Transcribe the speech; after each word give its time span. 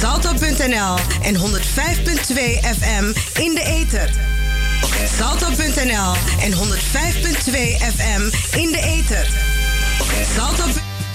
Salto.nl 0.00 0.96
en 1.22 1.36
105.2 1.36 1.42
FM 2.78 3.04
in 3.40 3.54
de 3.54 3.62
ether. 3.64 4.10
Salto.nl 5.18 6.14
en 6.40 6.52
105.2 6.52 6.58
FM 7.94 8.22
in 8.56 8.70
de 8.72 8.80
ether. 8.82 9.28
Salto. 10.36 10.64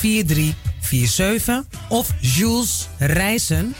43 0.00 0.54
47 0.80 1.64
of 1.88 2.12
Jules 2.20 2.88
Reizen 2.98 3.74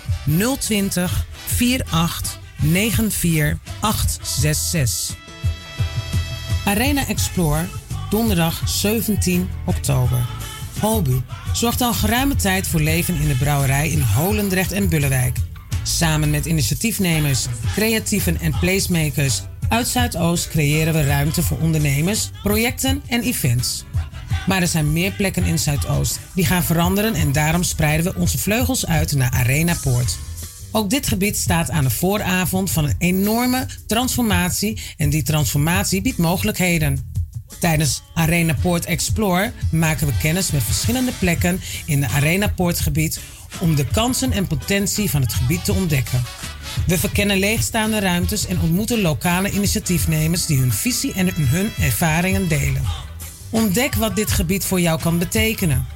020 0.58 1.26
48 1.46 2.38
94 2.62 3.58
866. 3.80 5.16
Arena 6.64 7.06
Explore, 7.08 7.64
donderdag 8.10 8.62
17 8.68 9.48
oktober. 9.66 10.18
Holbu 10.80 11.20
zorgt 11.52 11.80
al 11.80 11.92
geruime 11.92 12.34
tijd 12.34 12.66
voor 12.66 12.80
leven 12.80 13.20
in 13.20 13.28
de 13.28 13.36
brouwerij 13.36 13.88
in 13.88 14.00
Holendrecht 14.00 14.72
en 14.72 14.88
Bullewijk. 14.88 15.36
Samen 15.82 16.30
met 16.30 16.46
initiatiefnemers, 16.46 17.46
creatieven 17.74 18.40
en 18.40 18.58
placemakers 18.60 19.42
uit 19.72 19.88
Zuidoost 19.88 20.48
creëren 20.48 20.92
we 20.92 21.04
ruimte 21.04 21.42
voor 21.42 21.58
ondernemers, 21.58 22.30
projecten 22.42 23.02
en 23.06 23.22
events. 23.22 23.84
Maar 24.46 24.60
er 24.60 24.68
zijn 24.68 24.92
meer 24.92 25.12
plekken 25.12 25.44
in 25.44 25.58
Zuidoost 25.58 26.20
die 26.34 26.46
gaan 26.46 26.62
veranderen 26.62 27.14
en 27.14 27.32
daarom 27.32 27.62
spreiden 27.62 28.12
we 28.12 28.20
onze 28.20 28.38
vleugels 28.38 28.86
uit 28.86 29.14
naar 29.14 29.30
Arena 29.30 29.74
Poort. 29.82 30.18
Ook 30.70 30.90
dit 30.90 31.06
gebied 31.06 31.36
staat 31.36 31.70
aan 31.70 31.84
de 31.84 31.90
vooravond 31.90 32.70
van 32.70 32.84
een 32.84 32.94
enorme 32.98 33.66
transformatie 33.86 34.80
en 34.96 35.10
die 35.10 35.22
transformatie 35.22 36.02
biedt 36.02 36.18
mogelijkheden. 36.18 37.10
Tijdens 37.60 38.02
Arena 38.14 38.54
Poort 38.62 38.84
Explore 38.84 39.52
maken 39.70 40.06
we 40.06 40.12
kennis 40.20 40.50
met 40.50 40.62
verschillende 40.62 41.12
plekken 41.18 41.60
in 41.86 42.02
het 42.02 42.12
Arena 42.12 42.48
Poortgebied 42.48 43.20
om 43.60 43.74
de 43.74 43.86
kansen 43.86 44.32
en 44.32 44.46
potentie 44.46 45.10
van 45.10 45.20
het 45.20 45.32
gebied 45.32 45.64
te 45.64 45.72
ontdekken. 45.72 46.22
We 46.86 46.98
verkennen 46.98 47.38
leegstaande 47.38 47.98
ruimtes 47.98 48.46
en 48.46 48.60
ontmoeten 48.60 49.00
lokale 49.00 49.50
initiatiefnemers 49.50 50.46
die 50.46 50.58
hun 50.58 50.72
visie 50.72 51.12
en 51.12 51.34
hun 51.34 51.70
ervaringen 51.80 52.48
delen. 52.48 52.82
Ontdek 53.52 53.94
wat 53.94 54.16
dit 54.16 54.30
gebied 54.30 54.64
voor 54.64 54.80
jou 54.80 55.00
kan 55.00 55.18
betekenen. 55.18 55.86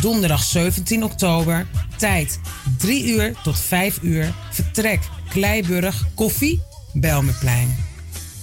Donderdag 0.00 0.42
17 0.42 1.04
oktober, 1.04 1.66
tijd 1.96 2.40
3 2.78 3.06
uur 3.06 3.34
tot 3.42 3.58
5 3.58 3.98
uur, 4.02 4.34
vertrek 4.50 5.00
Kleiburg, 5.28 6.04
koffie, 6.14 6.62
Belmeplein. 6.92 7.76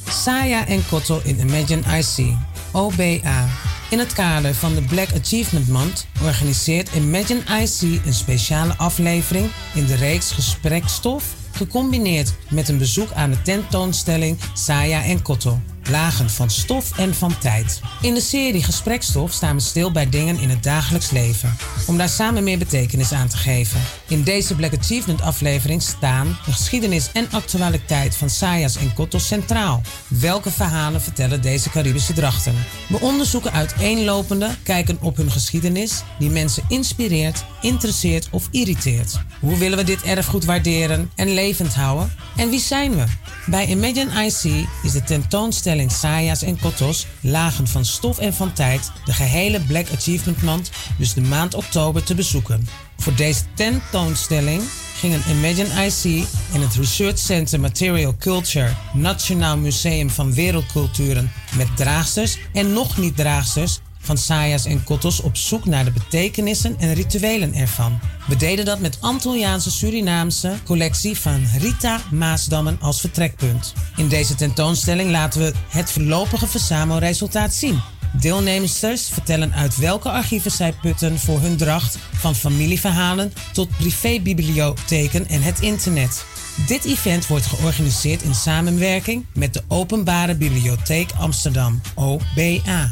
Saya 0.10 0.68
en 0.68 0.88
Kotto 0.90 1.22
in 1.24 1.40
Imagine 1.40 1.82
IC, 1.98 2.36
OBA. 2.72 3.48
In 3.90 4.00
het 4.00 4.14
kader 4.14 4.54
van 4.54 4.76
de 4.76 4.82
Black 4.82 5.10
Achievement 5.22 5.68
Month 5.68 6.08
organiseert 6.24 6.90
Imagine 6.96 7.40
IC 7.40 8.06
een 8.06 8.14
speciale 8.14 8.78
aflevering 8.78 9.50
in 9.74 9.86
de 9.86 9.96
reeks 9.96 10.32
Gesprekstof, 10.32 11.24
gecombineerd 11.52 12.34
met 12.50 12.70
een 12.70 12.78
bezoek 12.78 13.12
aan 13.12 13.30
de 13.30 13.42
tentoonstelling 13.42 14.38
Saya 14.54 15.04
en 15.04 15.22
Kotto. 15.22 15.60
Lagen 15.90 16.30
van 16.30 16.50
stof 16.50 16.98
en 16.98 17.16
van 17.16 17.38
tijd. 17.38 17.82
In 18.02 18.14
de 18.14 18.22
serie 18.22 18.64
Gesprekstof 18.64 19.32
staan 19.32 19.56
we 19.56 19.62
stil 19.62 19.92
bij 19.92 20.10
dingen 20.10 20.40
in 20.40 20.50
het 20.50 20.64
dagelijks 20.64 21.12
leven. 21.12 21.56
Om 21.88 21.98
daar 21.98 22.10
samen 22.10 22.44
meer 22.44 22.58
betekenis 22.58 23.12
aan 23.12 23.28
te 23.28 23.38
geven. 23.38 23.82
In 24.08 24.24
deze 24.24 24.56
Black 24.56 24.78
Achievement 24.78 25.22
aflevering 25.22 25.82
staan 25.82 26.38
de 26.46 26.52
geschiedenis 26.52 27.10
en 27.14 27.28
actualiteit 27.32 28.16
van 28.16 28.30
Sayas 28.30 28.76
en 28.76 28.94
Kotos 28.94 29.28
centraal. 29.28 29.82
Welke 30.08 30.52
verhalen 30.52 31.02
vertellen 31.02 31.42
deze 31.42 31.70
Caribische 31.70 32.14
drachten? 32.14 32.56
We 32.90 33.00
onderzoeken 33.00 33.52
uiteenlopende 33.52 34.50
kijken 34.64 34.98
op 35.02 35.18
hun 35.18 35.32
geschiedenis 35.32 36.04
die 36.20 36.30
mensen 36.30 36.64
inspireert, 36.68 37.46
interesseert 37.62 38.28
of 38.32 38.48
irriteert. 38.52 39.20
Hoe 39.40 39.58
willen 39.58 39.78
we 39.78 39.84
dit 39.84 40.02
erfgoed 40.02 40.46
waarderen 40.46 41.12
en 41.16 41.34
levend 41.34 41.74
houden? 41.74 42.12
En 42.36 42.50
wie 42.50 42.60
zijn 42.60 42.96
we? 42.96 43.04
Bij 43.46 43.68
Imagine 43.68 44.26
IC 44.26 44.68
is 44.84 44.92
de 44.92 45.04
tentoonstelling 45.04 45.73
Sayas 45.90 46.42
en 46.42 46.60
Kotos, 46.60 47.08
Lagen 47.22 47.68
van 47.68 47.86
Stof 47.86 48.20
en 48.20 48.34
van 48.34 48.54
Tijd, 48.54 48.92
de 49.06 49.14
gehele 49.14 49.60
Black 49.60 49.88
Achievement 49.96 50.42
Month, 50.42 50.72
dus 50.98 51.14
de 51.14 51.22
maand 51.22 51.54
oktober 51.54 52.04
te 52.04 52.16
bezoeken. 52.16 52.68
Voor 52.98 53.16
deze 53.16 53.42
tentoonstelling 53.54 54.62
gingen 54.96 55.22
Imagine 55.30 55.86
IC 55.86 56.26
en 56.54 56.62
het 56.62 56.76
Research 56.76 57.18
Center 57.18 57.60
Material 57.60 58.16
Culture 58.20 58.74
Nationaal 58.94 59.58
Museum 59.58 60.10
van 60.10 60.34
Wereldculturen 60.34 61.32
met 61.58 61.78
draagsters 61.78 62.38
en 62.54 62.74
nog 62.74 62.98
niet 62.98 63.16
draagsters 63.16 63.80
van 64.04 64.18
Sayas 64.18 64.66
en 64.66 64.84
Kotos 64.84 65.22
op 65.22 65.38
zoek 65.38 65.66
naar 65.66 65.86
de 65.86 65.92
betekenissen 65.92 66.76
en 66.80 66.94
rituelen 66.94 67.54
ervan. 67.54 68.00
We 68.28 68.36
deden 68.36 68.66
dat 68.66 68.80
met 68.80 68.98
Antilliaanse 69.02 69.72
Surinaamse 69.72 70.54
collectie 70.64 71.18
van 71.18 71.46
Rita 71.60 72.02
Maasdammen 72.12 72.78
als 72.82 73.00
vertrekpunt. 73.00 73.74
In 73.96 74.08
deze 74.08 74.36
tentoonstelling 74.36 75.12
laten 75.12 75.42
we 75.42 75.54
het 75.68 75.92
voorlopige 75.92 76.48
verzamelresultaat 76.48 77.54
zien. 77.54 77.82
Deelnemers 78.20 79.10
vertellen 79.12 79.54
uit 79.54 79.78
welke 79.78 80.10
archieven 80.10 80.52
zij 80.52 80.74
putten 80.82 81.20
voor 81.20 81.40
hun 81.40 81.58
dracht, 81.58 81.98
van 82.14 82.36
familieverhalen 82.36 83.34
tot 83.54 83.78
privébibliotheken 83.78 85.28
en 85.28 85.42
het 85.42 85.62
internet. 85.62 86.26
Dit 86.68 86.86
event 86.86 87.28
wordt 87.28 87.46
georganiseerd 87.46 88.22
in 88.22 88.36
samenwerking 88.36 89.26
met 89.34 89.54
de 89.54 89.62
Openbare 89.68 90.36
Bibliotheek 90.36 91.10
Amsterdam, 91.18 91.82
OBA. 91.96 92.92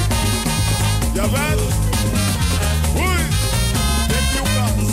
Jawel. 1.13 1.59
Oei. 2.95 3.23
Dit 4.07 4.25
nieuw 4.33 4.47
kans. 4.55 4.91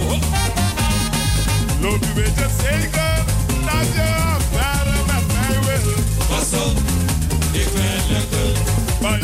Oh. 0.00 0.20
Loop 1.80 2.04
je 2.04 2.12
weet 2.14 2.34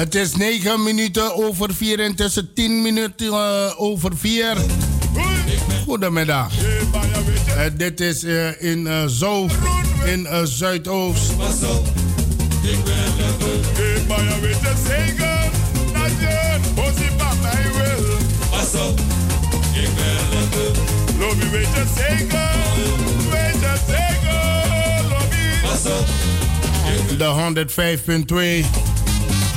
Het 0.00 0.14
is 0.14 0.36
9 0.36 0.82
minuten 0.82 1.34
over 1.34 1.74
4 1.74 2.00
en 2.00 2.14
tussen 2.14 2.54
10 2.54 2.82
minuten 2.82 3.26
uh, 3.26 3.72
over 3.76 4.16
4. 4.16 4.56
Goedemiddag. 5.84 6.52
Uh, 6.52 7.62
dit 7.76 8.00
is 8.00 8.24
uh, 8.24 8.62
in 8.62 8.86
uh, 8.86 9.06
Zo, 9.06 9.48
in 10.04 10.28
Zuidoost. 10.44 11.32
Lobby 21.18 21.48
weet 21.50 21.66
het 21.70 21.88
zeker, 21.96 22.50
weet 23.30 23.60
het 23.60 23.80
zeker, 23.88 24.64
lobby. 25.08 25.56
De 27.16 28.64
105.2 28.64 28.89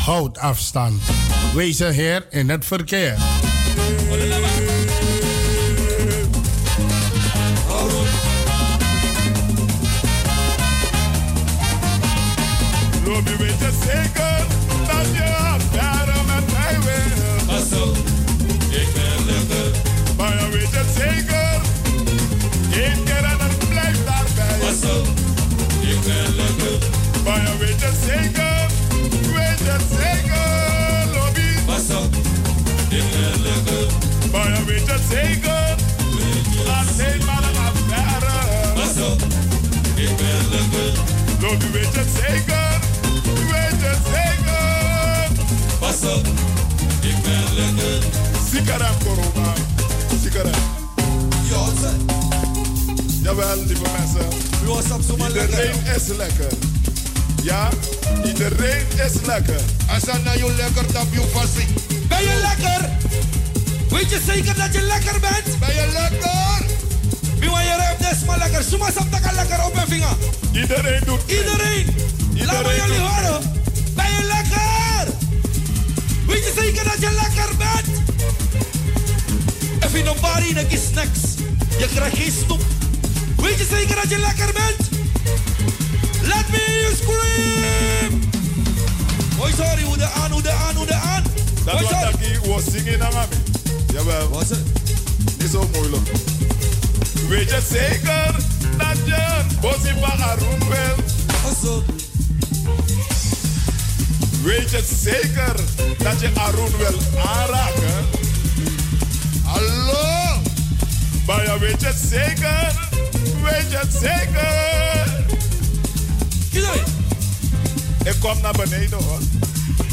Houd 0.03 0.37
afstand. 0.37 1.01
Wees 1.53 1.79
een 1.79 1.91
heer 1.91 2.25
in 2.29 2.49
het 2.49 2.65
verkeer. 2.65 3.17
Zeker 13.83 14.45
dat 14.87 15.05
je 15.13 15.23
met 16.25 16.51
mij 16.51 16.77
wil. 16.81 17.57
Zo, 17.69 17.91
ik 18.69 18.87
ben 18.93 19.35
zeker, 20.95 21.61
Ik 22.69 23.03
het 23.39 23.69
blijft 23.69 24.79
zo, 24.81 25.01
ik 25.81 26.01
ben. 26.05 26.33
Maar 27.23 27.41
je 27.41 27.57
weet 27.57 27.81
het 27.81 27.95
zeker. 28.05 28.62
Jawel, 53.23 53.63
lieve 53.65 53.81
mensen. 53.97 54.27
Iedereen 55.27 55.95
is 55.95 56.07
lekker. 56.17 56.72
Ja, 57.43 57.69
iedereen 58.25 58.85
is 59.05 59.25
lekker. 59.25 59.61
Als 59.89 60.03
dan 60.03 60.23
naar 60.23 60.37
je 60.37 60.53
lekker, 60.57 60.93
dan 60.93 61.07
je. 61.11 61.65
Ben 62.07 62.21
je 62.21 62.41
lekker? 62.41 62.89
Weet 63.89 64.09
je 64.09 64.21
zeker 64.25 64.55
dat 64.55 64.73
je 64.73 64.81
lekker 64.81 65.19
bent? 65.19 65.59
Ben 65.59 65.75
je 65.75 65.87
lekker? 65.91 66.65
Wie 67.39 67.49
wil 67.49 67.59
je 67.59 67.75
ruimt 67.77 67.99
des 67.99 68.25
maar 68.25 68.37
lekker? 68.37 68.63
Suma 68.63 68.91
saptaka 68.91 69.31
lekker 69.33 69.65
op 69.65 69.73
mijn 69.73 69.87
vinger. 69.87 70.15
Iedereen 70.51 71.01
doet 71.05 71.27
mee. 71.27 71.37
Iedereen. 71.37 71.85
Laat 72.33 72.63
me 72.63 72.73
Iedereen 72.73 72.75
jullie 72.75 72.99
horen. 72.99 73.41
Ben 73.95 74.05
je 74.05 74.23
lekker? 74.23 75.13
Weet 76.27 76.43
je 76.45 76.53
zeker 76.61 76.83
dat 76.83 76.99
je 76.99 77.11
lekker 77.23 77.57
bent? 77.57 78.01
Even 79.79 80.07
een 80.07 80.21
bari 80.21 80.53
en 80.53 80.67
snacks. 80.91 81.19
Je 81.77 81.87
krijgt 81.95 82.17
geen 82.17 82.31
stop. 82.43 82.61
Weet 83.37 83.57
je 83.57 83.67
zeker 83.71 83.95
dat 83.95 84.09
je 84.09 84.17
lekker 84.17 84.53
bent? 84.53 84.91
Let 86.27 86.49
me 86.49 86.57
hear 86.57 86.81
you 86.81 86.95
scream! 86.95 88.21
Hoi, 89.37 89.51
sorry, 89.51 89.83
aan, 90.15 90.31
hoe 90.31 90.41
de 90.41 90.51
aan, 90.51 90.75
hoe 90.75 90.85
de 90.85 90.93
aan. 90.93 91.23
Dat 91.65 91.73
Hoi, 91.73 91.83
was 91.85 91.91
sorry. 91.91 92.11
dat 92.11 92.21
ik 92.21 92.45
was 92.45 92.63
zingen 92.71 92.99
naar 92.99 93.13
mami. 93.13 93.35
Jawel. 93.93 94.29
Was 94.29 94.49
het? 94.49 94.59
Niet 95.39 95.51
zo 95.51 95.69
moeilijk. 95.73 96.09
Weet 97.27 97.49
je 97.49 97.61
zeker 97.69 98.35
dat 98.77 98.97
je 99.05 99.13
een 99.15 99.59
bosje 99.61 99.95
van 99.99 100.21
Arun 100.23 100.59
wil? 100.59 100.95
Pas 101.41 101.69
op. 101.69 101.83
Weet 104.43 104.69
je 104.71 104.83
zeker 105.01 105.55
dat 105.97 106.19
je 106.19 106.29
Arun 106.35 106.77
wil 106.77 106.99
aanraken? 107.25 108.05
Hallo? 109.43 110.41
Maar 111.25 111.43
je 111.43 111.59
weet 111.59 111.85
het 111.85 111.97
zeker? 112.09 112.73
Weet 113.43 113.71
je 113.71 113.77
het 113.77 113.93
zeker? 113.93 115.21
Iedereen. 116.53 116.83
Ik 118.03 118.15
kom 118.19 118.41
naar 118.41 118.51
beneden 118.51 119.03
hoor. 119.03 119.19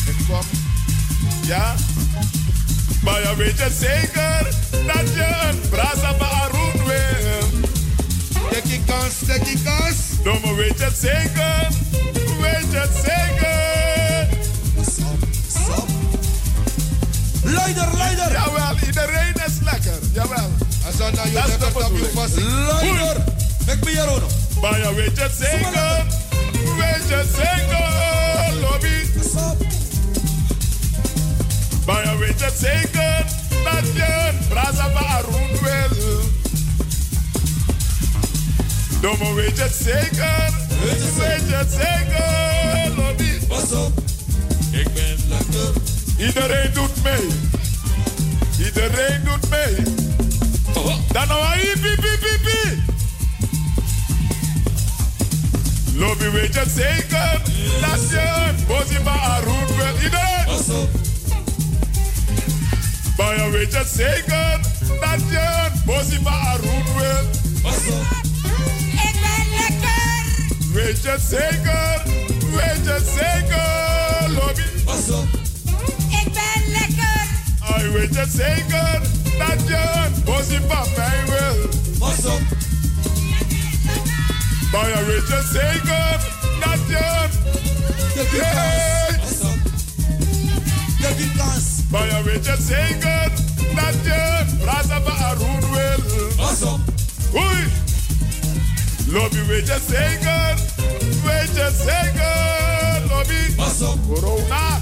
Ik 0.07 0.17
kom. 0.29 0.45
Ja? 1.47 1.75
Maar 3.03 3.21
je 3.21 3.37
weet 3.37 3.61
het 3.61 3.73
zeker 3.81 4.49
dat 4.71 5.15
je 5.15 5.49
een 5.49 5.61
brasa 5.71 6.15
Arun 6.19 6.85
wil. 6.85 7.61
Tekkie 8.51 8.83
kans, 8.87 9.15
tekkie 9.27 9.63
kans. 9.63 9.97
Domme 10.23 10.55
weet 10.55 10.79
je 10.79 10.91
zeker? 11.01 11.69
Weet 12.41 12.71
je 12.71 12.89
zeker? 13.05 14.39
Stop, 14.91 15.19
stop. 15.49 15.89
Leider, 17.43 17.89
leider. 17.97 18.33
Jawel, 18.33 18.77
iedereen 18.87 19.35
is 19.35 19.61
lekker. 19.63 19.99
Dat 20.13 21.49
is 21.49 21.59
de 21.59 21.71
bedoeling. 21.75 22.15
Langer. 22.67 23.17
Ik 23.67 23.81
ben 23.81 23.89
hier 23.89 24.23
Baya 24.61 24.95
weet 24.95 25.17
je 25.17 25.23
het 25.23 25.33
zeker? 25.39 25.51
Weet 25.51 25.61
je 25.61 25.75
zeker, 25.75 26.20
lobby? 28.61 28.99
Baya 31.85 32.17
weet 32.17 32.39
je 32.39 32.45
het 32.45 32.59
zeker? 32.59 33.25
Dat 33.65 33.95
je 33.95 34.29
een 34.29 34.49
brasa 34.49 34.91
van 34.91 35.07
Arun 35.07 35.59
wil. 35.63 36.21
Domo 39.01 39.35
zeker? 39.73 40.53
Je? 42.11 43.47
Pas 43.49 43.73
op, 43.73 43.93
ik 44.71 44.95
ben 44.95 45.17
lekker. 45.29 45.83
Iedereen 46.19 46.73
doet 46.73 47.03
mee. 47.03 47.29
Iedereen 48.67 49.25
doet 49.25 49.51
mee. 49.51 49.75
Dan 51.13 51.29
nou 51.29 51.45
hij 51.45 51.73
piep 51.81 52.01
piep 52.01 52.21
piep 52.21 52.80
piep. 56.01 56.09
Lobby 56.09 56.31
weet 56.31 56.55
je 56.55 56.65
zeker. 56.75 57.41
Dat 57.81 58.11
je 58.11 58.51
Bozima 58.67 59.11
Arun 59.11 59.67
wil. 59.67 60.03
Iedereen. 60.03 60.49
Op, 60.81 60.89
Baya 63.17 63.51
weet 63.51 63.73
je 63.73 63.85
zeker. 63.95 64.61
Dat 65.01 65.21
je 65.31 65.69
Bozima 65.85 66.31
Arun 66.31 66.85
wil. 66.97 67.29
Ik 68.93 69.15
ben 69.21 69.47
lekker. 69.59 70.73
Weet 70.73 71.03
je 71.03 71.17
zeker. 71.29 72.03
Weet 72.51 72.85
je 72.85 73.01
zeker. 73.17 74.31
Lobby. 74.31 74.63
Ik 76.09 76.33
ben 76.33 76.73
lekker. 76.73 77.21
Ai 77.61 77.89
weet 77.89 78.15
je 78.15 78.27
zeker. 78.29 79.01
Dat 79.39 79.69
je 79.69 80.09
Bozima 80.25 80.85
mij 80.97 81.25
wil. 81.27 82.60
Hey! 84.73 85.01
kans. 88.31 89.19
Pas 89.19 89.49
op, 89.49 89.59
je 90.99 91.15
die 91.17 91.31
kans. 91.37 91.65
Baya 91.89 92.23
weet 92.23 92.45
je 92.45 92.51
het 92.51 92.61
zeker 92.61 93.31
dat 93.75 93.95
je 94.03 94.45
Brasa 94.59 95.01
van 95.03 95.17
Arun 95.17 95.61
wil. 95.61 96.29
Pas 96.37 96.63
op, 96.63 96.81
Oei! 97.35 97.65
Lobby 99.07 99.45
weet 99.47 99.67
je 99.67 99.73
het 99.73 99.83
zeker, 99.89 100.55
weet 101.25 101.55
je 101.55 101.61
het 101.61 101.77
zeker, 101.77 103.03
lobby. 103.09 103.55
pas 103.57 103.81
op, 103.89 103.99
Corona. 104.09 104.79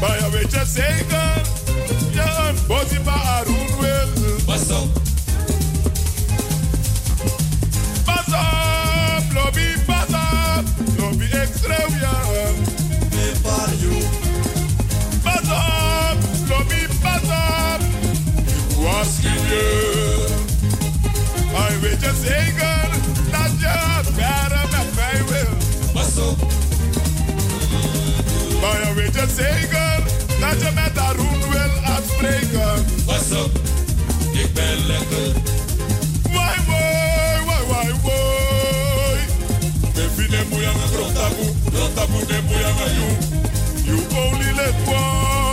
Baya 0.00 0.30
weet 0.30 0.52
je 0.52 0.58
het 0.58 0.68
zeker, 0.68 1.42
je 2.10 2.48
een 2.48 2.56
bossie 2.66 3.00
van 3.04 3.22
Arun 3.22 3.66
wil. 3.80 4.08
Waarschuw 19.00 19.44
je. 19.48 20.26
Hij 21.52 21.80
weet 21.80 22.00
je 22.00 22.12
zeker 22.24 22.88
dat 23.30 23.50
je 23.58 24.02
verder 24.14 24.68
met 24.70 24.94
mij 24.94 25.22
wil. 25.28 25.52
Maar 28.60 28.86
je 28.86 28.94
weet 28.94 29.14
je 29.14 29.26
zeker 29.36 30.02
dat 30.40 30.60
je 30.60 30.70
met 30.74 30.98
Arun 30.98 31.40
wil 31.50 31.92
afspreken. 31.94 32.84
op, 33.44 33.60
ik 34.32 34.54
ben 34.54 34.86
lekker. 34.86 35.38
Define 39.94 40.44
muyanga 40.50 40.86
grotabu, 40.92 41.44
grotabu 41.74 42.26
de 42.26 42.38
muyanga 42.48 42.86
you. 42.96 43.08
You 43.84 43.98
only 44.16 44.52
let 44.54 44.74
one. 44.86 45.49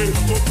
Lolek 0.00 0.48
je 0.48 0.49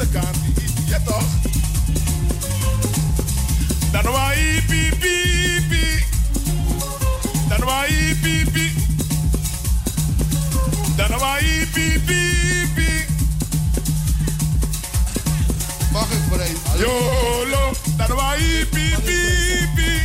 Deze 0.00 0.12
kant. 0.12 0.36
Ja 0.86 1.00
toch? 1.04 1.24
Dan 3.92 4.12
wa 4.12 4.30
hi, 4.30 4.62
pi, 4.66 4.90
pi, 5.00 5.66
pi. 5.68 6.04
Dan 7.48 7.64
wa 7.64 7.82
hi, 7.82 8.14
pi, 8.22 8.50
pi. 8.52 8.72
Dan 10.96 11.18
wa 11.18 11.36
hi, 11.36 11.66
pi, 11.72 12.00
pi, 12.06 12.22
pi. 12.74 13.04
Mag 15.92 16.10
ik 16.10 16.18
voor 16.28 16.40
een? 16.40 16.56
YOLO, 16.78 17.72
dan 17.96 18.16
wa 18.16 18.34
hi, 18.34 18.64
pi, 18.64 18.94
pi, 19.04 19.68
pi. 19.74 20.00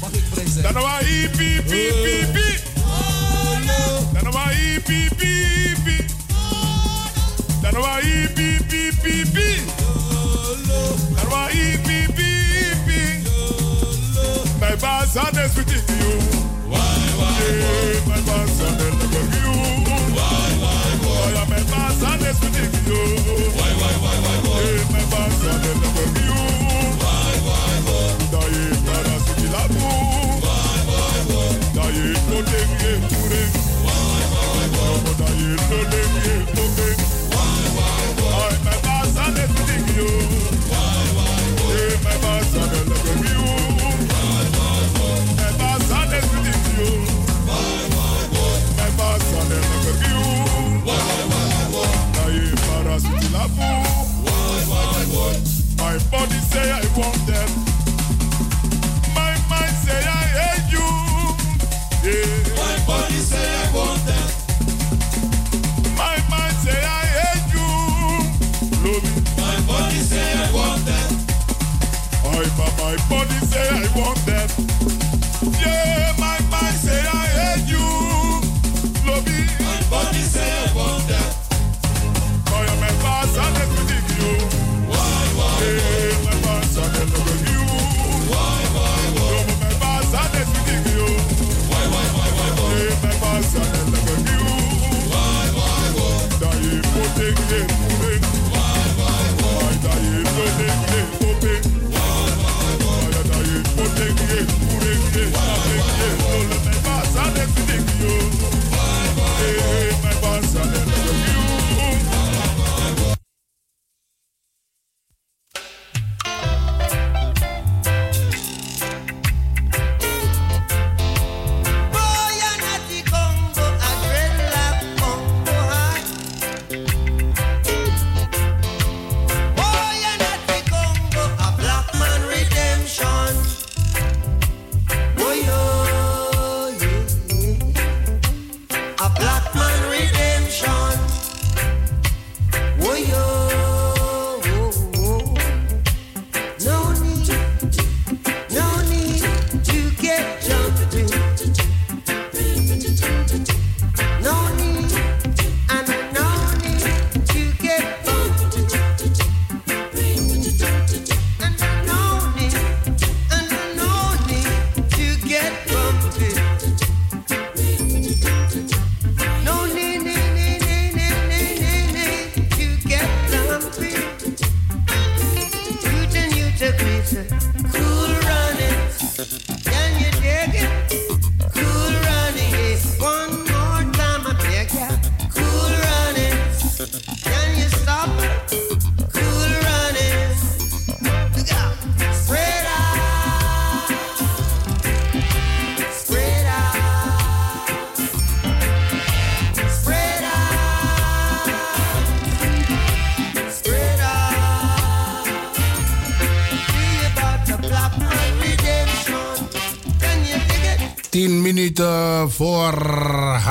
Mag 0.00 0.10
ik 0.12 0.24
vrij 0.32 0.46
zijn? 0.46 0.72
Dan 0.72 0.82
wa 0.82 0.98
hi, 0.98 1.28
pi, 1.28 1.62
pi, 1.62 1.92
pi, 2.02 2.26
pi. 2.32 2.58
Dan 4.12 4.32
wa 4.32 4.48
hi, 4.48 4.72
pi, 8.68 8.90
pi, 9.02 9.24
pi. 9.32 9.48
Dan 11.16 11.26
wa 11.30 11.48
hi, 11.48 11.78
pi, 11.86 12.06
pi, 12.12 12.28
pi, 12.84 12.84
pi. 12.84 13.00
Dan 14.60 14.78
wa 14.80 15.00
hi, 15.06 15.16
pi, 15.54 15.64
pi, 15.64 15.71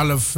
half. 0.09 0.35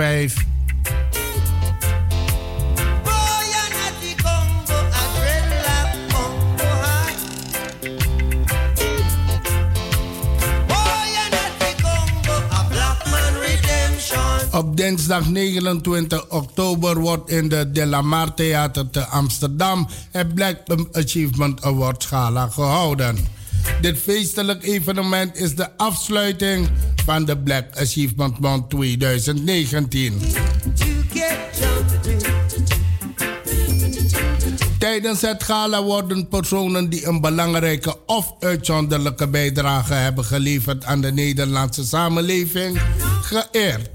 Op 14.52 14.78
dinsdag 14.78 15.30
29 15.30 16.30
oktober 16.30 17.00
wordt 17.00 17.30
in 17.30 17.50
de 17.50 17.72
De 17.72 17.86
La 17.86 18.02
Mar 18.02 18.34
Theater 18.34 18.90
te 18.90 19.06
Amsterdam 19.06 19.88
het 20.12 20.34
Black 20.34 20.58
Achievement 20.92 21.64
Award 21.64 22.06
Gala 22.06 22.48
gehouden. 22.48 23.18
Dit 23.82 23.98
feestelijk 23.98 24.64
evenement 24.64 25.38
is 25.38 25.56
de 25.56 25.78
afsluiting 25.78 26.70
van 27.06 27.26
de 27.26 27.38
Black 27.38 27.66
Achievement 27.78 28.40
Month 28.40 28.70
2019. 28.70 30.22
Tijdens 34.80 35.22
het 35.22 35.44
gala 35.44 35.84
worden 35.84 36.28
personen 36.28 36.90
die 36.90 37.06
een 37.06 37.22
belangrijke 37.22 37.96
of 38.06 38.34
uitzonderlijke 38.40 39.28
bijdrage 39.28 39.94
hebben 39.94 40.26
geleverd 40.26 40.86
aan 40.86 41.02
de 41.02 41.12
Nederlandse 41.12 41.86
samenleving 41.86 42.82
geëerd. 43.22 43.90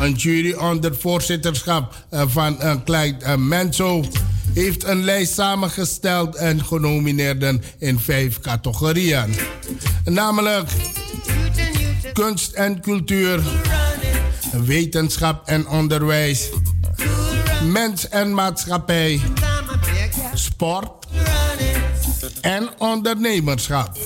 Een 0.00 0.12
jury 0.12 0.52
onder 0.52 0.96
voorzitterschap 0.96 2.06
eh, 2.10 2.22
van 2.26 2.82
Clyde 2.84 3.24
uh, 3.24 3.36
Menso 3.36 4.04
heeft 4.54 4.84
een 4.84 5.04
lijst 5.04 5.34
samengesteld 5.34 6.34
en 6.34 6.64
genomineerden 6.64 7.62
in 7.78 7.98
vijf 7.98 8.40
categorieën. 8.40 9.34
Namelijk 10.04 10.70
kunst 12.12 12.52
en 12.52 12.80
cultuur, 12.80 13.42
wetenschap 14.64 15.48
en 15.48 15.68
onderwijs, 15.68 16.48
mens 17.70 18.08
en 18.08 18.34
maatschappij, 18.34 19.20
sport 20.34 21.06
en 22.40 22.68
ondernemerschap. 22.78 23.98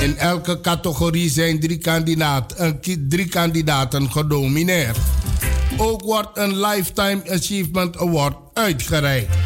In 0.00 0.16
elke 0.16 0.60
categorie 0.60 1.30
zijn 1.30 1.60
drie, 1.60 1.78
kandidaat, 1.78 2.54
uh, 2.60 2.68
drie 3.08 3.28
kandidaten 3.28 4.10
genomineerd. 4.10 4.96
Ook 5.78 6.02
wordt 6.02 6.28
een 6.34 6.60
Lifetime 6.60 7.22
Achievement 7.30 7.98
Award 7.98 8.36
uitgereikt. 8.52 9.36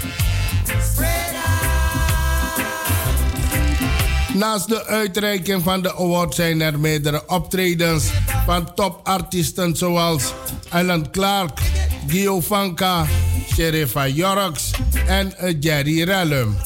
Naast 4.35 4.69
de 4.69 4.87
uitreiking 4.87 5.63
van 5.63 5.83
de 5.83 5.95
award 5.95 6.35
zijn 6.35 6.61
er 6.61 6.79
meerdere 6.81 7.23
optredens 7.27 8.11
van 8.47 8.75
topartiesten 8.75 9.77
zoals 9.77 10.33
Alan 10.69 11.11
Clark, 11.11 11.61
Gio 12.07 12.41
Vanka, 12.41 13.07
Sherifa 13.55 14.09
Jorks 14.09 14.71
en 15.07 15.33
Jerry 15.61 16.03
Rellum. 16.03 16.57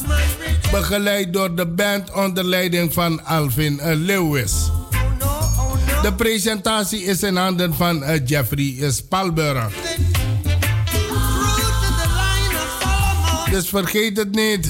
Begeleid 0.70 1.32
door 1.32 1.54
de 1.54 1.66
band 1.66 2.12
onder 2.12 2.44
leiding 2.44 2.92
van 2.92 3.24
Alvin 3.24 3.80
Lewis. 3.82 4.52
De 6.02 6.12
presentatie 6.16 7.02
is 7.02 7.22
in 7.22 7.36
handen 7.36 7.74
van 7.74 8.04
Jeffrey 8.24 8.90
Spalberg. 8.90 9.72
Dus 13.50 13.68
vergeet 13.68 14.16
het 14.16 14.34
niet. 14.34 14.68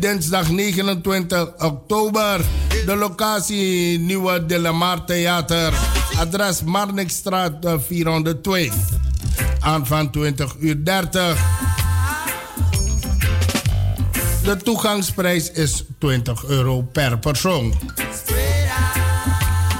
Dinsdag 0.00 0.50
29 0.50 1.52
oktober. 1.58 2.40
De 2.86 2.96
locatie 2.96 3.98
Nieuwe 3.98 4.46
De 4.46 4.58
La 4.58 4.72
Mar 4.72 5.04
Theater. 5.04 5.72
Adres 6.18 6.62
Marnixstraat 6.62 7.54
402. 7.86 8.72
Aan 9.60 9.86
van 9.86 10.10
20 10.10 10.54
uur 10.58 10.84
30. 10.84 11.38
De 14.44 14.56
toegangsprijs 14.56 15.50
is 15.50 15.84
20 15.98 16.44
euro 16.44 16.80
per 16.80 17.18
persoon. 17.18 17.74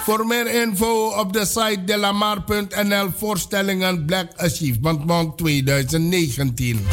Voor 0.06 0.26
meer 0.26 0.62
info 0.62 1.08
op 1.08 1.32
de 1.32 1.44
site 1.46 1.84
delamar.nl 1.84 3.10
voorstellingen 3.16 4.04
Black 4.04 4.32
Achievement 4.36 5.06
Month 5.06 5.36
2019. 5.36 6.86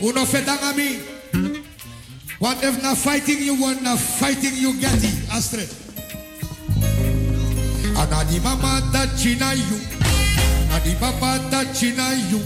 Uno 0.00 0.26
fedanga 0.26 0.72
mi. 0.76 0.98
What 2.38 2.62
if 2.62 2.82
na 2.82 2.94
fighting 2.96 3.44
you 3.44 3.58
won, 3.58 3.82
na 3.82 3.96
fighting 3.96 4.56
you 4.60 4.74
get 4.80 5.02
it, 5.02 5.28
Astrid. 5.30 5.72
Anadi 7.96 8.40
mama 8.42 8.82
da 8.92 9.06
china 9.16 9.54
you. 9.54 9.80
Nadi 10.68 10.94
papa 10.98 11.40
da 11.50 11.64
china 11.72 12.14
you. 12.30 12.40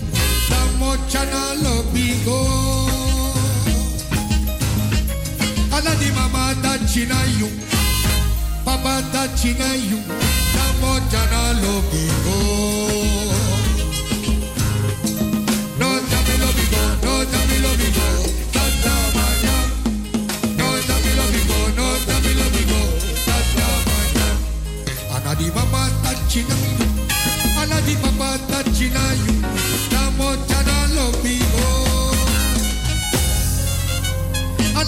Da 5.77 5.93
mochana 5.93 6.01
lobigo. 6.01 6.87
china 6.97 7.21
you. 7.39 7.49
Papa 8.65 9.03
ta 9.13 9.27
china 9.37 9.69
you. 9.89 9.99
Tamo 10.55 10.93
chana 11.11 11.43
lobi 11.61 12.05
go. 12.25 12.37
No 15.79 15.89
tami 16.11 16.35
lobi 16.43 16.65
go. 16.73 16.83
No 17.05 17.13
tami 17.33 17.57
lobi 17.65 17.89
go. 17.97 18.07
Tata 18.55 18.95
manya. 19.17 19.57
No 20.57 20.67
tami 20.89 21.13
lobi 21.19 21.43
go. 21.49 21.59
No 21.79 21.87
tami 22.09 22.33
lobi 22.41 22.63
go. 22.71 22.81
Tata 23.27 23.67
manya. 23.87 24.29
Anadi 25.15 25.55
mama 25.55 25.83
ta 26.03 26.13
china 26.31 26.57
you. 26.79 26.86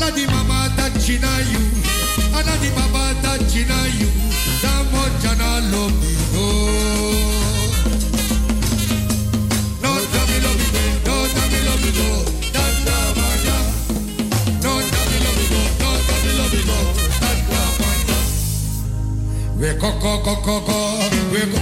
Ana 0.01 0.11
di 0.15 0.25
mama 0.27 0.71
touching 0.77 1.23
you. 1.51 1.63
Ana 2.31 2.55
di 2.63 2.71
mama 2.71 3.15
touching 3.21 3.67
you. 3.99 4.09
Damo 4.63 5.03
jana 5.19 5.59
lobi 5.73 6.15
no. 6.33 6.47
No 9.83 9.91
dami 10.15 10.39
lobi 10.45 10.67
go. 10.71 10.83
No 11.03 11.17
dami 11.35 11.59
lobi 11.67 11.91
go. 11.99 12.09
Danda. 12.55 12.97
No 14.63 14.73
dami 14.87 15.19
lobi 15.27 15.45
go. 15.51 15.61
No 15.83 15.91
dami 16.07 16.31
lobi 16.39 16.61
go. 16.63 16.79
Danda 17.19 17.63
maya. 17.81 18.19
We 19.59 19.69
ko 19.83 19.91
ko 19.99 20.13
ko 20.23 20.35
ko 20.47 20.55
ko. 20.63 20.79
We 21.33 21.41
ko 21.43 21.59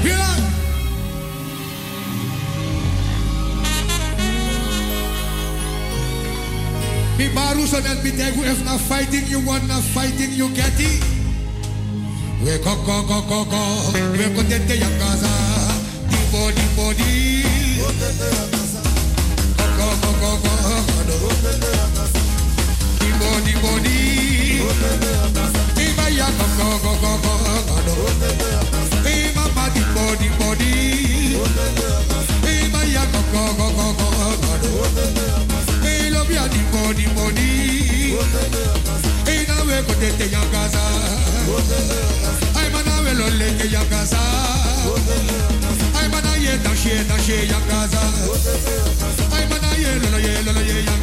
Mi 7.18 7.28
baru 7.32 7.66
so 7.66 7.80
net 7.80 8.02
mi 8.04 8.10
tegu 8.12 8.44
if 8.44 8.60
na 8.64 8.76
fighting 8.76 9.26
you 9.26 9.40
want 9.40 9.66
na 9.68 9.80
fighting 9.80 10.32
you 10.32 10.48
get 10.52 10.76
it. 10.78 11.00
We 12.44 12.58
ko 12.60 12.76
ko 12.84 12.96
ko 13.08 13.18
ko 13.24 13.38
ko. 13.48 13.60
We 14.12 14.26
ko 14.36 14.42
tete 14.44 14.76
ya 14.76 14.90
casa. 15.00 15.32
Di 16.12 16.20
body 16.28 16.66
body. 16.76 17.12
Ko 17.80 17.88
tete 18.00 18.28
ya 18.36 18.44
casa. 18.52 18.80
Ko 19.56 19.88
ko 20.02 20.10
ko 20.20 20.30
ko 20.44 20.52
ko. 20.60 20.76
Di 23.00 23.08
body 23.20 23.54
di 36.48 36.62
body 36.72 37.06
body. 37.14 37.50
Hey, 39.26 39.46
na 39.48 39.54
we 39.66 39.76
ko 39.86 39.92
tete 40.00 40.26
ya 40.30 40.42
casa. 40.52 40.82
Ay 42.54 42.68
mana 42.72 43.02
we 43.04 43.12
lo 43.14 43.26
le 43.38 43.48
ke 43.58 43.66
ya 43.70 43.82
casa. 43.90 44.20
Ay 45.98 46.08
mana 46.08 46.36
ye 46.38 46.56
da 46.62 46.72
she 46.74 47.04
da 47.08 47.16
she 47.18 47.46
ya 47.46 47.60
casa. 47.68 48.02
Ay 49.34 49.44
mana 49.50 49.70
ye 49.78 49.90
lo 50.02 50.08
lo 50.10 50.18
ye 50.18 50.42
lo 50.44 50.52
lo 50.52 50.60
ye 50.60 50.84
ya 50.84 50.96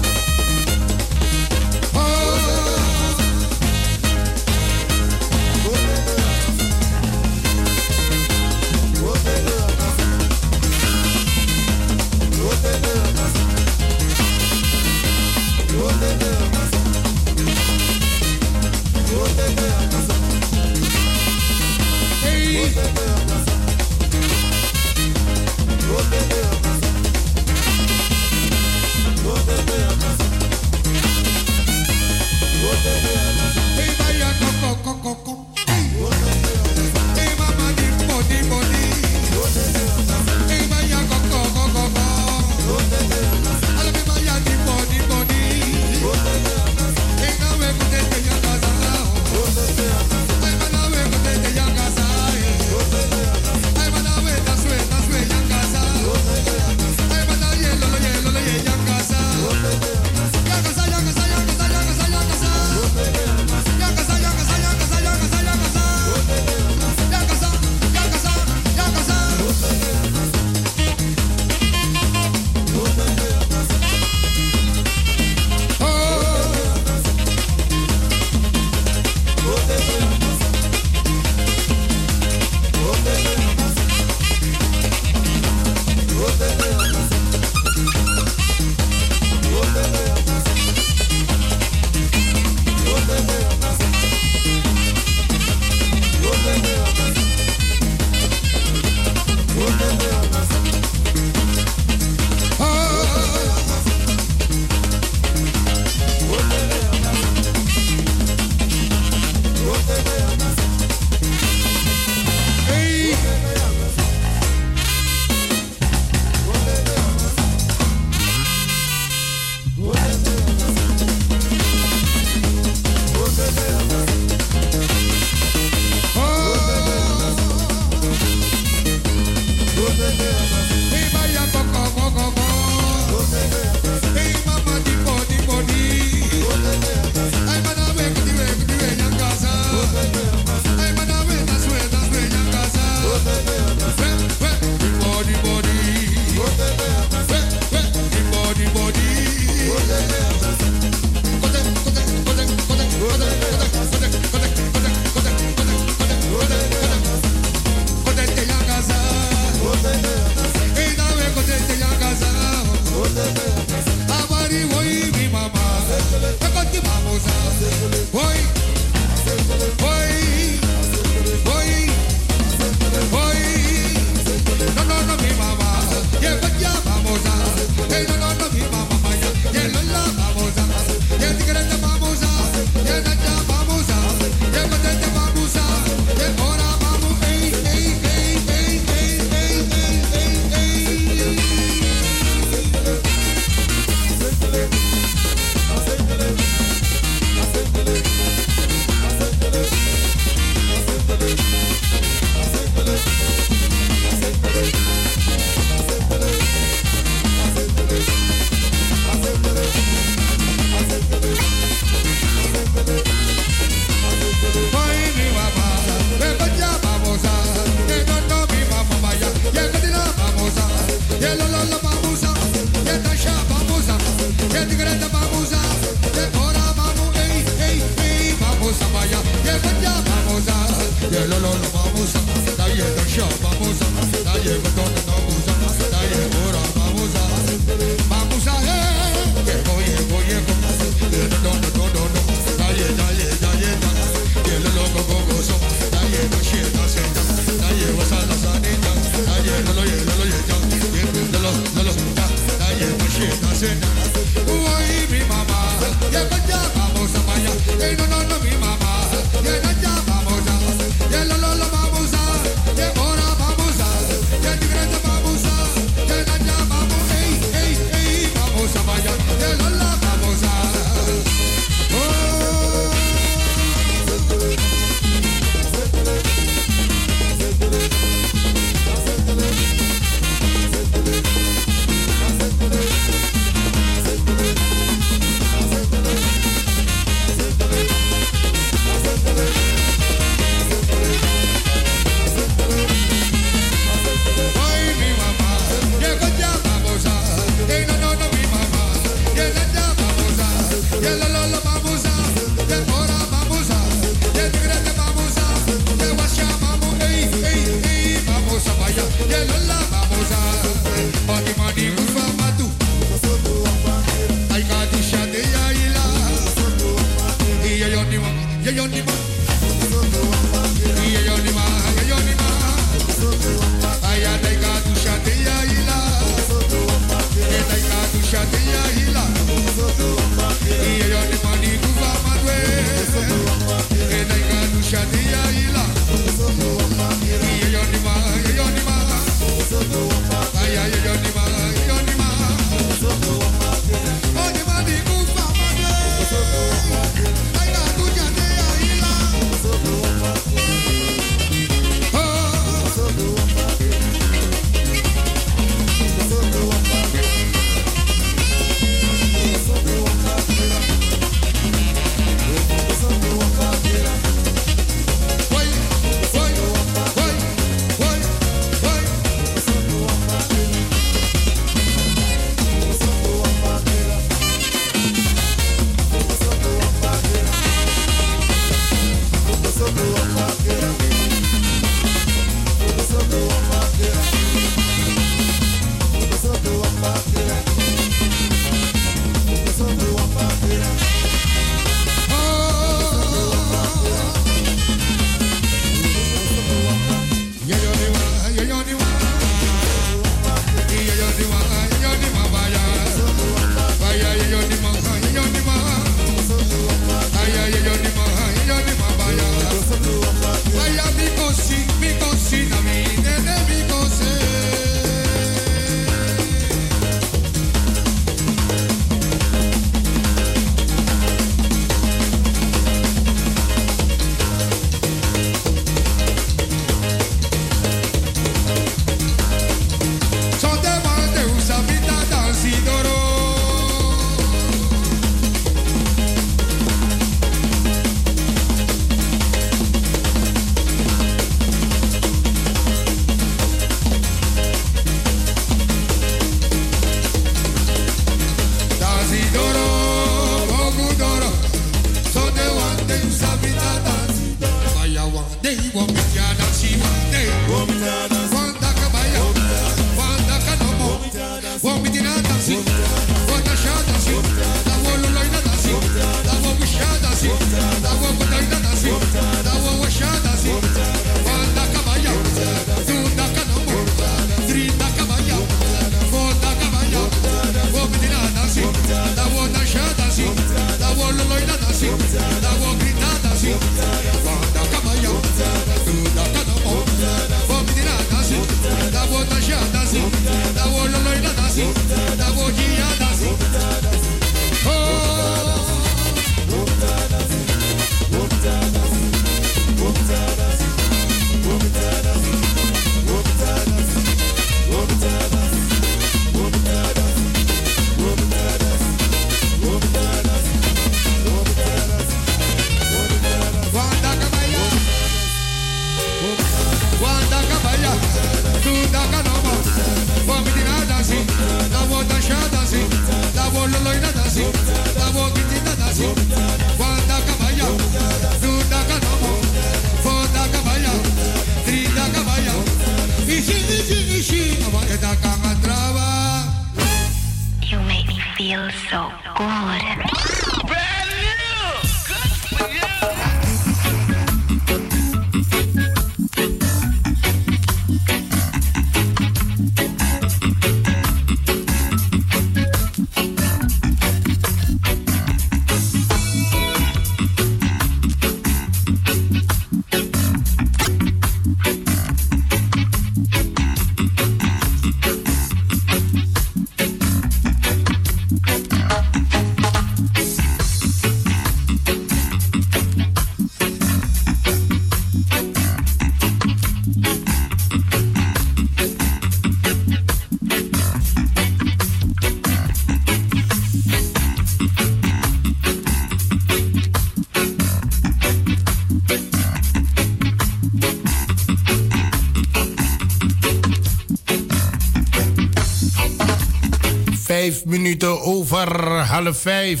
Minuten 597.84 598.40
over 598.40 599.06
half 599.12 599.58
vijf. 599.58 600.00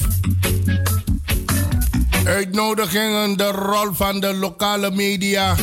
Uitnodigingen, 2.24 3.36
de 3.36 3.50
rol 3.50 3.92
van 3.92 4.20
de 4.20 4.34
lokale 4.34 4.90
media. 4.90 5.54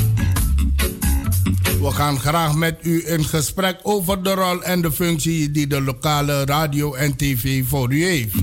We 1.82 1.91
gaan 1.91 2.19
graag 2.19 2.56
met 2.56 2.80
u 2.82 3.03
in 3.06 3.25
gesprek 3.25 3.80
over 3.84 4.23
de 4.23 4.34
rol 4.34 4.63
en 4.63 4.82
de 4.82 4.91
functie 4.91 5.51
die 5.51 5.67
de 5.67 5.82
lokale 5.82 6.45
radio 6.45 6.93
en 6.93 7.15
tv 7.15 7.63
voor 7.67 7.93
u 7.93 8.06
heeft. 8.06 8.36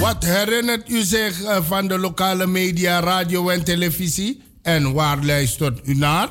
Wat 0.00 0.24
herinnert 0.24 0.88
u 0.88 1.02
zich 1.02 1.42
eh, 1.42 1.58
van 1.66 1.88
de 1.88 1.98
lokale 1.98 2.46
media, 2.46 3.00
radio 3.00 3.48
en 3.48 3.64
televisie? 3.64 4.42
En 4.62 4.92
waar 4.92 5.24
luistert 5.24 5.80
u 5.84 5.94
naar? 5.94 6.28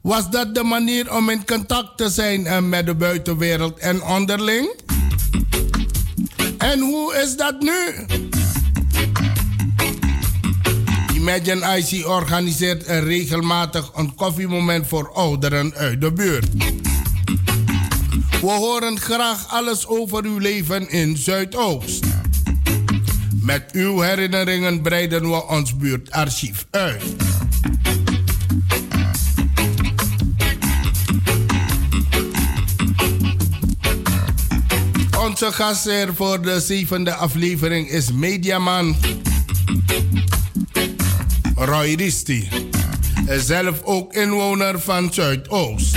Was 0.00 0.30
dat 0.30 0.54
de 0.54 0.62
manier 0.62 1.16
om 1.16 1.30
in 1.30 1.46
contact 1.46 1.96
te 1.96 2.08
zijn 2.08 2.46
eh, 2.46 2.60
met 2.60 2.86
de 2.86 2.94
buitenwereld 2.94 3.78
en 3.78 4.02
onderling? 4.02 4.80
En 6.62 6.80
hoe 6.80 7.14
is 7.14 7.36
dat 7.36 7.60
nu? 7.60 8.06
Imagine 11.14 11.76
IC 11.76 12.06
organiseert 12.06 12.86
regelmatig 12.86 13.90
een 13.94 14.14
koffiemoment 14.14 14.86
voor 14.86 15.10
ouderen 15.12 15.74
uit 15.74 16.00
de 16.00 16.12
buurt. 16.12 16.48
We 18.40 18.50
horen 18.50 18.98
graag 18.98 19.48
alles 19.48 19.86
over 19.86 20.24
uw 20.24 20.38
leven 20.38 20.90
in 20.90 21.16
Zuidoost. 21.16 22.04
Met 23.40 23.64
uw 23.72 24.00
herinneringen 24.00 24.82
breiden 24.82 25.30
we 25.30 25.46
ons 25.46 25.76
buurtarchief 25.76 26.66
uit. 26.70 27.21
Onze 35.22 35.52
gastheer 35.52 36.14
voor 36.14 36.42
de 36.42 36.60
zevende 36.60 37.14
aflevering 37.14 37.90
is 37.90 38.12
Mediaman 38.12 38.96
Roy 41.54 41.94
Risti. 41.94 42.48
Zelf 43.38 43.82
ook 43.82 44.14
inwoner 44.14 44.80
van 44.80 45.12
Zuidoost. 45.12 45.92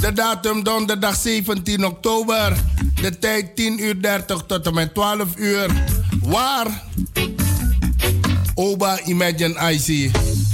De 0.00 0.12
datum 0.14 0.62
donderdag 0.62 1.16
17 1.16 1.86
oktober. 1.86 2.56
De 3.00 3.18
tijd 3.18 3.56
10 3.56 3.82
uur 3.84 4.02
30 4.02 4.42
tot 4.46 4.66
en 4.66 4.74
met 4.74 4.94
12 4.94 5.26
uur. 5.36 5.70
Waar? 6.22 6.82
Oba 8.54 9.00
Imagine 9.04 9.72
IC. 9.72 10.10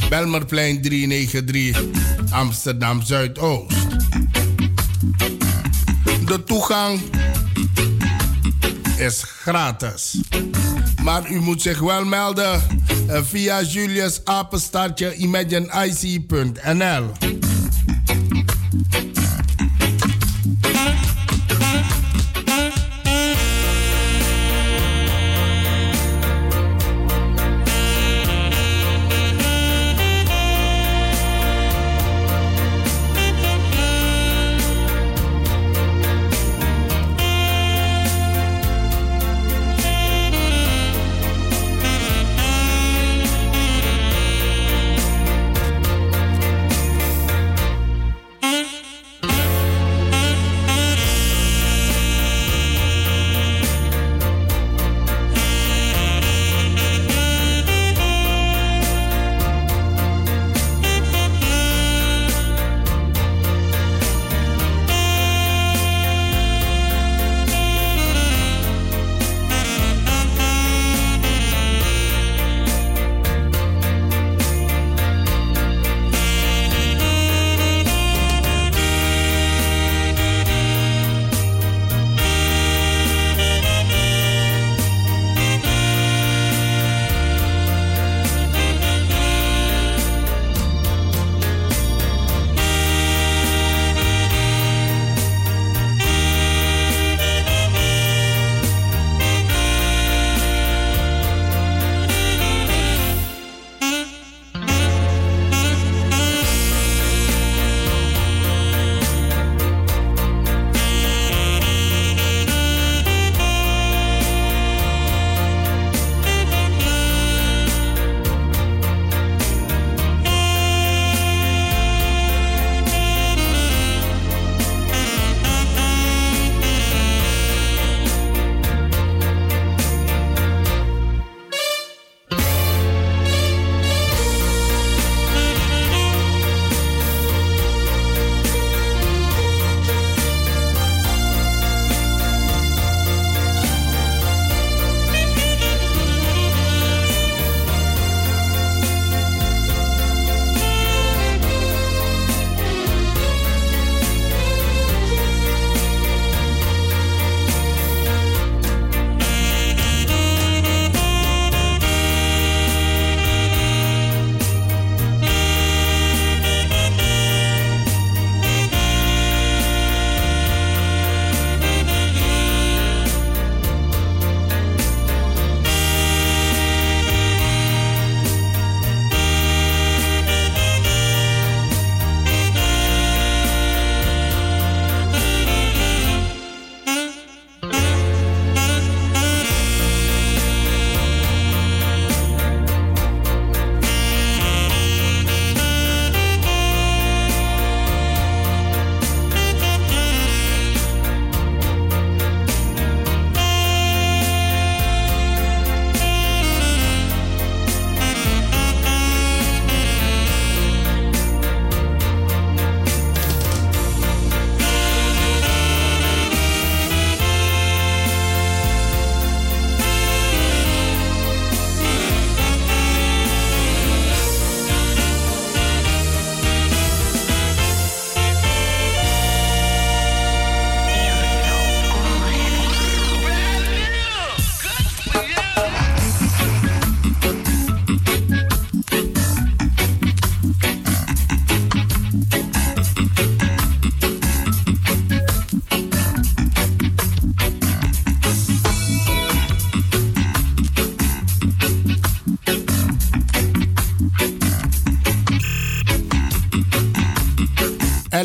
Belmerplein 0.09 0.83
393. 0.83 1.83
Amsterdam 2.31 3.03
Zuidoost. 3.03 3.75
De 6.27 6.43
toegang 6.45 7.01
is 8.99 9.23
gratis. 9.23 10.21
Maar 11.03 11.31
u 11.31 11.41
moet 11.41 11.63
zich 11.63 11.81
wel 11.81 12.05
melden 12.05 12.63
uh, 13.11 13.23
via 13.23 13.63
Julius 13.63 14.21
Apenstartje 14.25 15.15
ImagineIC.nl. 15.15 17.13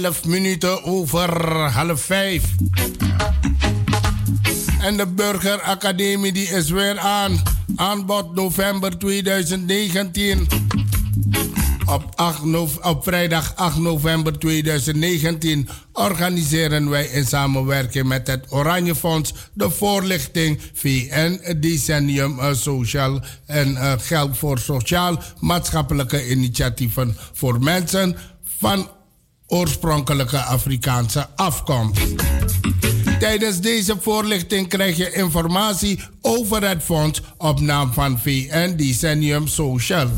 11 0.03 0.25
minuten 0.25 0.83
over 0.83 1.51
half 1.71 2.01
5. 2.01 2.43
En 4.81 4.97
de 4.97 5.07
Burgeracademie 5.07 6.31
die 6.31 6.47
is 6.47 6.69
weer 6.69 6.99
aan. 6.99 7.41
Aanbod 7.75 8.35
november 8.35 8.97
2019. 8.97 10.47
Op, 11.85 12.03
8 12.15 12.43
op 12.81 13.03
vrijdag 13.03 13.55
8 13.55 13.77
november 13.77 14.39
2019 14.39 15.69
organiseren 15.93 16.89
wij 16.89 17.05
in 17.05 17.25
samenwerking 17.25 18.07
met 18.07 18.27
het 18.27 18.45
Oranje 18.49 18.95
Fonds 18.95 19.33
de 19.53 19.69
voorlichting 19.69 20.59
VN 20.73 21.57
Decennium 21.59 22.39
uh, 22.39 22.53
Social 22.53 23.21
en 23.45 23.71
uh, 23.71 23.93
geld 23.97 24.37
voor 24.37 24.59
sociaal-maatschappelijke 24.59 26.29
initiatieven 26.29 27.17
voor 27.33 27.59
mensen 27.63 28.17
van 28.59 28.89
oorspronkelijke 29.49 30.37
Afrikaanse 30.37 31.27
afkomst. 31.35 32.01
Tijdens 33.19 33.59
deze 33.59 33.95
voorlichting 33.99 34.67
krijg 34.67 34.97
je 34.97 35.11
informatie 35.11 35.99
over 36.21 36.67
het 36.67 36.83
fonds 36.83 37.21
op 37.37 37.59
naam 37.59 37.93
van 37.93 38.19
VN 38.19 38.75
Decennium 38.75 39.47
Social. 39.47 40.09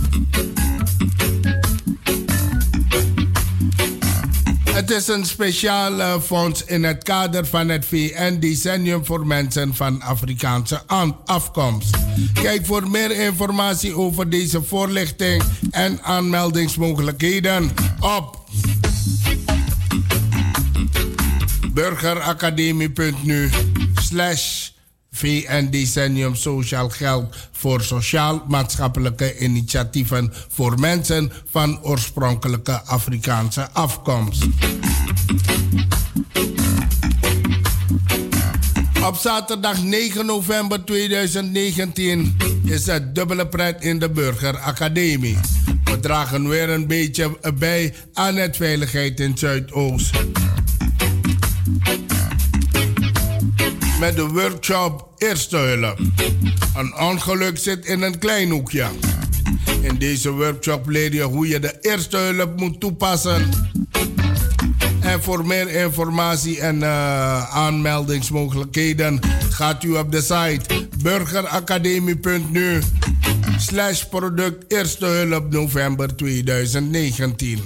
Het 4.70 4.92
is 4.92 5.08
een 5.08 5.26
speciaal 5.26 6.22
fonds 6.22 6.64
in 6.66 6.84
het 6.84 7.04
kader 7.04 7.46
van 7.46 7.70
het 7.70 7.86
VN 7.86 8.40
Decennium 8.40 9.06
voor 9.06 9.28
mensen 9.28 9.76
van 9.76 10.02
Afrikaanse 10.02 10.82
afkomst. 11.26 11.98
Kijk 12.34 12.66
voor 12.66 12.90
meer 12.90 13.12
informatie 13.12 13.98
over 13.98 14.30
deze 14.30 14.64
voorlichting 14.64 15.44
en 15.72 16.04
aanmeldingsmogelijkheden 16.04 17.72
op 18.00 18.41
burgeracademie.nu 21.74 23.50
slash 24.02 24.70
VN 25.12 25.70
Decennium 25.70 26.36
Sociaal 26.36 26.90
Geld 26.90 27.36
voor 27.52 27.82
sociaal-maatschappelijke 27.82 29.38
initiatieven 29.40 30.34
voor 30.50 30.80
mensen 30.80 31.32
van 31.50 31.84
oorspronkelijke 31.84 32.82
Afrikaanse 32.86 33.70
afkomst. 33.72 34.46
Op 39.06 39.16
zaterdag 39.16 39.84
9 39.84 40.26
november 40.26 40.86
2019 40.86 42.38
is 42.66 42.86
het 42.86 43.16
dubbele 43.16 43.48
pret 43.48 43.84
in 43.84 44.00
de 44.00 44.10
Burgeracademie. 44.10 45.38
We 45.84 46.00
dragen 46.00 46.48
weer 46.48 46.70
een 46.70 46.88
beetje 46.88 47.38
bij 47.58 47.94
aan 48.14 48.36
het 48.36 48.56
veiligheid 48.56 49.20
in 49.20 49.38
Zuidoost. 49.38 50.16
Met 54.02 54.16
de 54.16 54.28
workshop 54.28 55.08
Eerste 55.18 55.58
Hulp. 55.58 56.00
Een 56.76 56.98
ongeluk 57.00 57.58
zit 57.58 57.86
in 57.86 58.02
een 58.02 58.20
klein 58.20 58.50
hoekje. 58.50 58.86
In 59.82 59.96
deze 59.98 60.32
workshop 60.32 60.90
leer 60.90 61.14
je 61.14 61.22
hoe 61.22 61.48
je 61.48 61.60
de 61.60 61.78
eerste 61.82 62.18
hulp 62.18 62.60
moet 62.60 62.80
toepassen. 62.80 63.50
En 65.00 65.24
voor 65.24 65.46
meer 65.46 65.70
informatie 65.70 66.60
en 66.60 66.76
uh, 66.76 67.56
aanmeldingsmogelijkheden 67.56 69.20
gaat 69.50 69.84
u 69.84 69.92
op 69.92 70.12
de 70.12 70.22
site 70.22 70.88
burgeracademie.nu 71.04 72.82
slash 73.58 74.04
product 74.04 74.72
Eerste 74.72 75.06
Hulp 75.06 75.52
november 75.52 76.16
2019. 76.16 77.62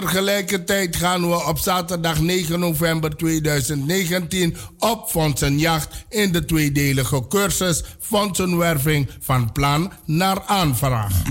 Tegelijkertijd 0.00 0.96
gaan 0.96 1.28
we 1.28 1.46
op 1.46 1.58
zaterdag 1.58 2.20
9 2.20 2.60
november 2.60 3.16
2019 3.16 4.56
op 4.78 5.10
fondsenjacht 5.10 6.04
in 6.08 6.32
de 6.32 6.44
tweedelige 6.44 7.28
cursus 7.28 7.84
Fondsenwerving 8.00 9.08
van 9.20 9.52
plan 9.52 9.92
naar 10.04 10.42
aanvraag. 10.46 11.22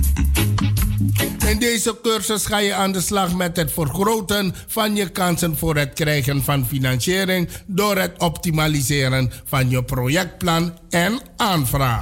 In 1.47 1.59
deze 1.59 1.97
cursus 2.01 2.45
ga 2.45 2.57
je 2.57 2.73
aan 2.73 2.91
de 2.91 3.01
slag 3.01 3.35
met 3.35 3.57
het 3.57 3.71
vergroten 3.71 4.55
van 4.67 4.95
je 4.95 5.09
kansen 5.09 5.57
voor 5.57 5.75
het 5.75 5.93
krijgen 5.93 6.43
van 6.43 6.65
financiering 6.65 7.49
door 7.65 7.97
het 7.97 8.11
optimaliseren 8.17 9.31
van 9.45 9.69
je 9.69 9.83
projectplan 9.83 10.77
en 10.89 11.19
aanvraag. 11.37 12.01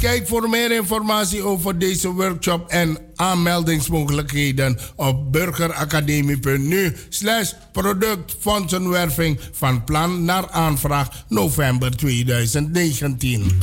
Kijk 0.00 0.28
voor 0.28 0.48
meer 0.48 0.72
informatie 0.72 1.42
over 1.42 1.78
deze 1.78 2.08
workshop 2.08 2.68
en 2.68 2.98
aanmeldingsmogelijkheden 3.14 4.78
op 4.96 5.32
burgeracademie.nu 5.32 6.96
slash 7.08 7.52
productfondsenwerving 7.72 9.40
van 9.52 9.84
plan 9.84 10.24
naar 10.24 10.50
aanvraag 10.50 11.24
november 11.28 11.96
2019. 11.96 13.58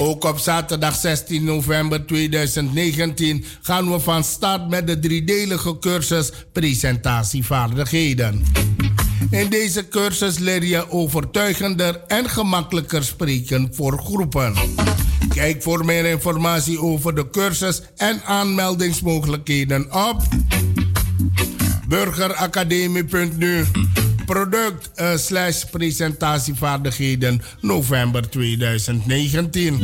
Ook 0.00 0.24
op 0.24 0.38
zaterdag 0.38 0.94
16 0.94 1.44
november 1.44 2.06
2019 2.06 3.44
gaan 3.62 3.90
we 3.90 4.00
van 4.00 4.24
start 4.24 4.68
met 4.68 4.86
de 4.86 4.98
driedelige 4.98 5.78
cursus 5.78 6.32
Presentatievaardigheden. 6.52 8.42
In 9.30 9.48
deze 9.50 9.88
cursus 9.88 10.38
leer 10.38 10.64
je 10.64 10.90
overtuigender 10.90 12.00
en 12.06 12.28
gemakkelijker 12.28 13.04
spreken 13.04 13.68
voor 13.72 13.98
groepen. 13.98 14.54
Kijk 15.28 15.62
voor 15.62 15.84
meer 15.84 16.04
informatie 16.04 16.80
over 16.80 17.14
de 17.14 17.30
cursus 17.30 17.82
en 17.96 18.22
aanmeldingsmogelijkheden 18.24 19.92
op 19.92 20.22
burgeracademie.nu 21.88 23.64
product 24.30 24.90
uh, 25.00 25.16
slash 25.16 25.64
presentatievaardigheden 25.70 27.42
november 27.60 28.28
2019. 28.30 29.80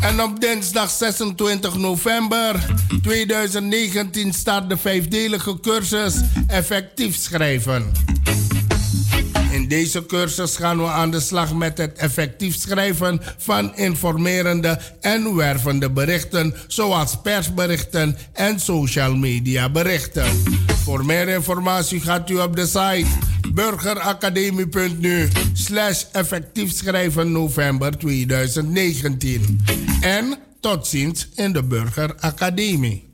En 0.00 0.22
op 0.22 0.40
dinsdag 0.40 0.90
26 0.90 1.76
november 1.76 2.66
2019 3.02 4.32
start 4.32 4.68
de 4.68 4.76
vijfdelige 4.76 5.60
cursus 5.60 6.14
Effectief 6.46 7.16
Schrijven. 7.16 7.92
In 9.50 9.68
deze 9.68 10.06
cursus 10.06 10.56
gaan 10.56 10.78
we 10.78 10.86
aan 10.86 11.10
de 11.10 11.20
slag 11.20 11.54
met 11.54 11.78
het 11.78 11.98
effectief 11.98 12.56
schrijven 12.56 13.20
van 13.38 13.76
informerende 13.76 14.80
en 15.00 15.36
wervende 15.36 15.90
berichten, 15.90 16.54
zoals 16.66 17.20
persberichten 17.22 18.16
en 18.32 18.60
social 18.60 19.14
media 19.14 19.70
berichten. 19.70 20.42
Voor 20.84 21.04
meer 21.04 21.28
informatie 21.28 22.00
gaat 22.00 22.30
u 22.30 22.36
op 22.36 22.56
de 22.56 22.66
site 22.66 23.06
burgeracademie.nu 23.52 25.28
schrijven 26.72 27.32
november 27.32 27.98
2019. 27.98 29.60
En 30.00 30.38
tot 30.60 30.86
ziens 30.86 31.28
in 31.34 31.52
de 31.52 31.62
Burgeracademie. 31.62 33.09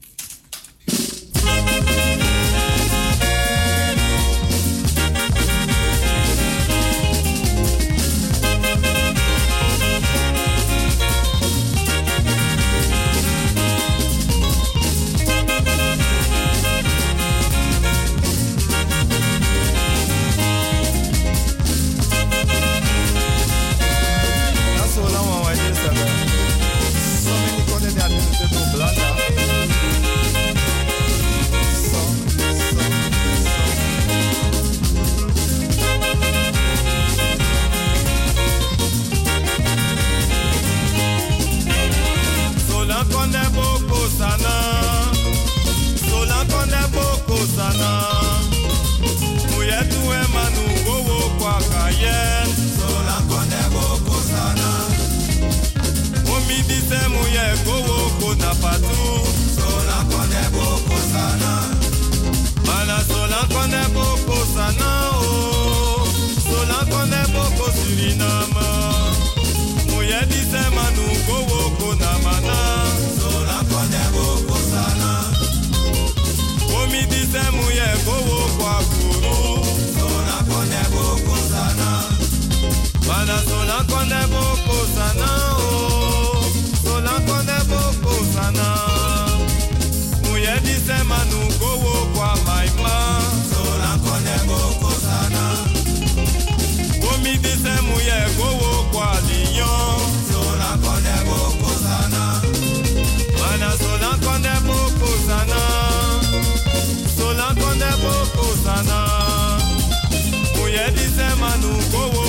Miogo 111.67 112.23
de 112.23 112.26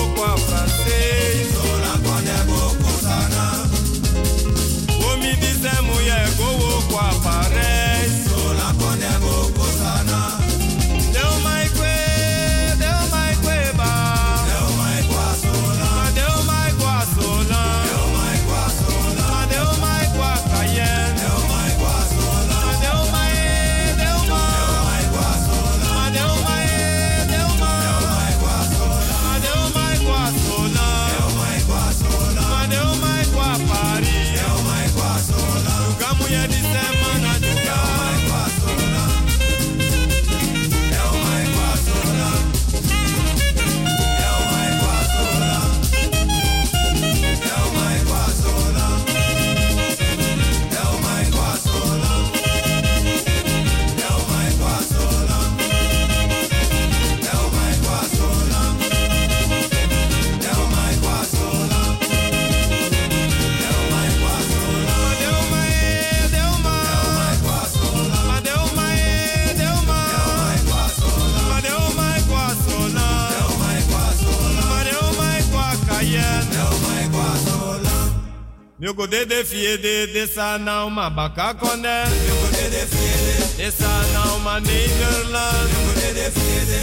uma 84.35 84.59
Nederland. 84.59 85.69
Miogo 85.71 85.93
de 85.99 86.13
de 86.13 86.29
fiede. 86.37 86.81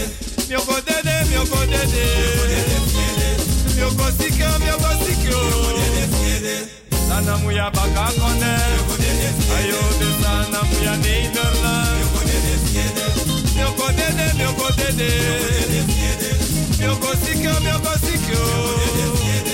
Miogo 0.49 0.74
de 0.86 0.97
de 1.07 1.24
miogo 1.30 1.61
de 1.70 1.82
de. 1.92 2.07
Miogo 3.76 4.07
sikyo 4.18 4.49
miogo 4.59 4.90
sikyo. 5.05 5.38
Miogo 5.38 5.70
de 5.78 5.86
de 5.95 6.05
fiede. 6.16 6.57
Sana 7.09 7.36
muya 7.38 7.70
bakakone. 7.70 8.53
Miogo 8.74 8.95
de 8.99 9.11
de 9.20 9.28
fiede. 9.38 9.55
Ayo 9.57 9.80
de 10.01 10.09
sana 10.20 10.61
muya 10.64 10.95
Nederland. 10.97 11.95
Miogo 11.99 12.20
de 12.28 12.36
de 12.47 12.55
fiede. 12.66 13.07
Miogo 13.55 13.86
de 13.99 14.07
de 14.18 14.26
miogo 14.34 14.68
de 14.78 14.88
de. 14.99 15.11
Miogo 16.78 17.11
de 17.14 17.30
de 18.90 19.07
fiede. 19.22 19.53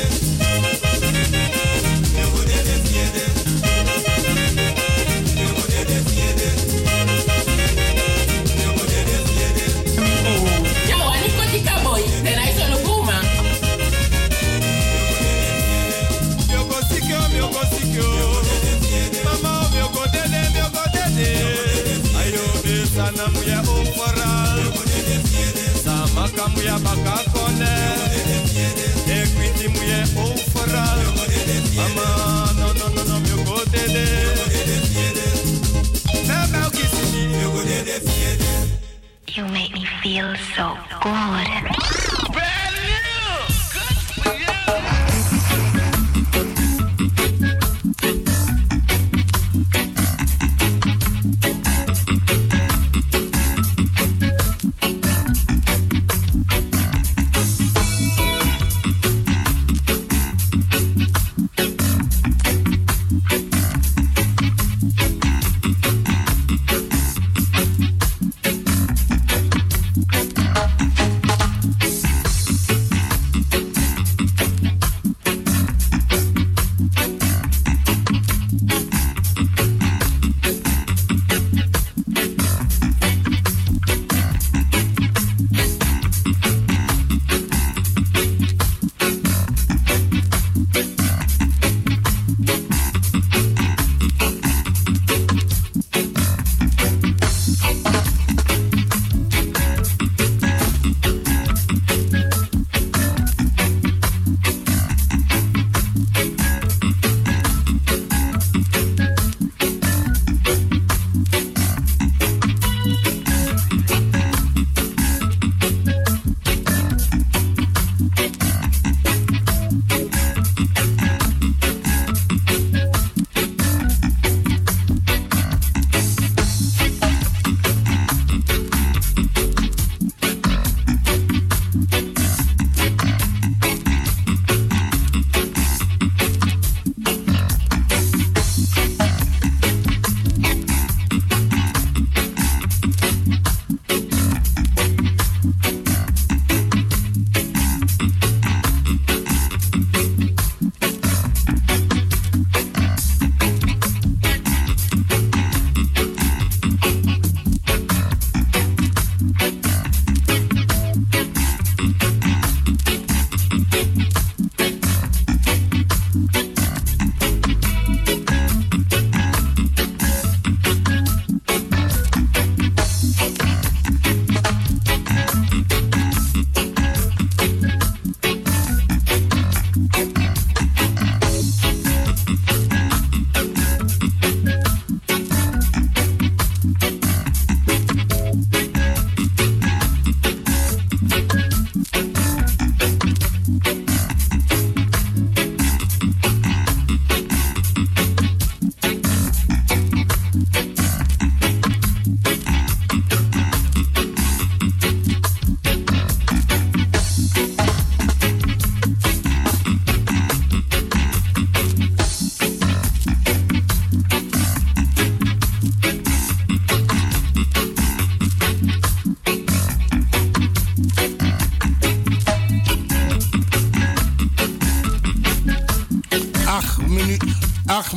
Samakamu 26.40 26.62
ya 26.62 26.78
bakakone 26.78 27.70
ekwitimu 29.06 29.82
ya 29.84 30.00
overal 30.24 31.00
mama 31.76 32.52
no 32.58 32.72
no 32.72 32.88
no 32.94 33.02
no 33.04 33.20
mi 33.20 33.44
go 33.44 33.64
dede 33.72 34.06
bebe 36.26 36.70
kisimi 36.70 37.20
You 39.36 39.44
make 39.46 39.72
me 39.72 39.84
feel 40.02 40.34
so 40.56 40.76
good. 41.02 41.89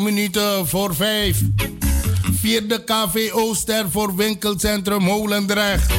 Minuten 0.04 0.68
voor 0.68 0.95
5. 0.95 1.41
Vierde 2.39 2.84
KVO 2.84 3.54
ster 3.54 3.89
voor 3.89 4.16
winkelcentrum 4.16 5.08
Holendrecht. 5.08 5.91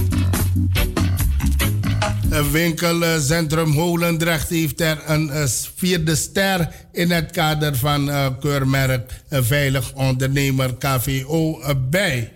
Het 2.28 2.50
winkelcentrum 2.50 3.72
Holendrecht 3.72 4.48
heeft 4.48 4.80
er 4.80 5.02
een 5.06 5.30
eh, 5.30 5.44
vierde 5.74 6.14
ster 6.14 6.68
in 6.92 7.10
het 7.10 7.30
kader 7.30 7.76
van 7.76 8.08
uh, 8.08 8.26
keurmerk 8.40 9.12
Veilig 9.30 9.92
Ondernemer 9.92 10.74
KVO 10.74 11.60
bij. 11.90 12.32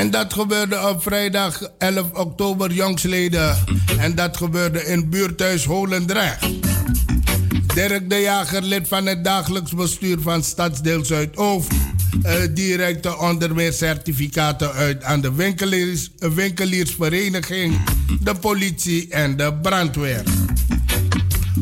En 0.00 0.10
dat 0.10 0.32
gebeurde 0.32 0.88
op 0.88 1.02
vrijdag 1.02 1.62
11 1.78 2.10
oktober 2.12 2.72
jongsleden. 2.72 3.56
En 3.98 4.14
dat 4.14 4.36
gebeurde 4.36 4.84
in 4.84 5.10
buurthuis 5.10 5.64
Holendrecht. 5.64 6.46
Dirk 7.74 8.10
de 8.10 8.16
Jager, 8.16 8.62
lid 8.62 8.88
van 8.88 9.06
het 9.06 9.24
dagelijks 9.24 9.74
bestuur 9.74 10.20
van 10.20 10.42
Stadsdeel 10.42 11.04
Zuidoost. 11.04 11.72
Uh, 12.22 12.32
directe 12.50 13.18
onder 13.18 13.54
meer 13.54 13.72
certificaten 13.72 14.72
uit 14.72 15.04
aan 15.04 15.20
de 15.20 15.32
winkeliers, 15.32 16.10
winkeliersvereniging, 16.18 17.80
de 18.20 18.34
politie 18.34 19.08
en 19.08 19.36
de 19.36 19.54
brandweer. 19.62 20.22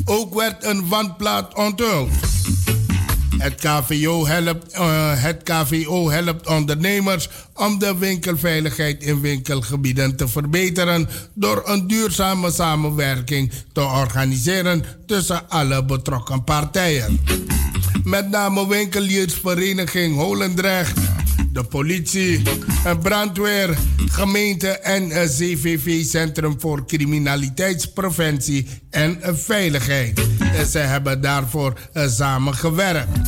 Ook 0.04 0.34
werd 0.34 0.64
een 0.64 0.88
wandplaat 0.88 1.54
onthuld. 1.54 2.37
Het 3.38 3.54
KVO, 3.54 4.26
helpt, 4.26 4.74
uh, 4.74 5.22
het 5.22 5.42
KVO 5.42 6.10
helpt 6.10 6.46
ondernemers 6.46 7.28
om 7.54 7.78
de 7.78 7.98
winkelveiligheid 7.98 9.02
in 9.02 9.20
winkelgebieden 9.20 10.16
te 10.16 10.28
verbeteren 10.28 11.08
door 11.34 11.62
een 11.64 11.86
duurzame 11.86 12.50
samenwerking 12.50 13.52
te 13.72 13.80
organiseren 13.80 14.84
tussen 15.06 15.48
alle 15.48 15.84
betrokken 15.84 16.44
partijen. 16.44 17.20
Met 18.04 18.30
name 18.30 18.68
winkeliersvereniging 18.68 20.16
Holendrecht, 20.16 20.98
de 21.52 21.64
politie, 21.64 22.42
brandweer, 23.02 23.78
gemeente 24.10 24.68
en 24.68 25.08
CVV 25.08 26.04
Centrum 26.04 26.60
voor 26.60 26.86
Criminaliteitspreventie 26.86 28.66
en 28.90 29.20
Veiligheid. 29.22 30.20
Ze 30.70 30.78
hebben 30.78 31.20
daarvoor 31.20 31.80
samen 31.94 32.54
gewerkt. 32.54 33.18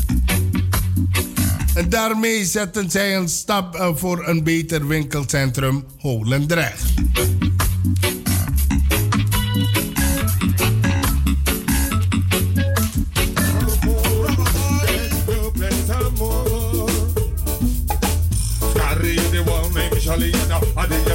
Daarmee 1.89 2.45
zetten 2.45 2.91
zij 2.91 3.17
een 3.17 3.29
stap 3.29 3.93
voor 3.97 4.29
een 4.29 4.45
beter 4.45 4.87
winkelcentrum 4.87 5.85
Holendrecht. 5.99 6.83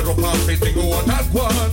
Europe 0.06 0.24
and 0.24 0.40
face 0.42 0.60
to 0.60 0.72
go 0.72 0.94
out 0.94 1.08
one 1.34 1.65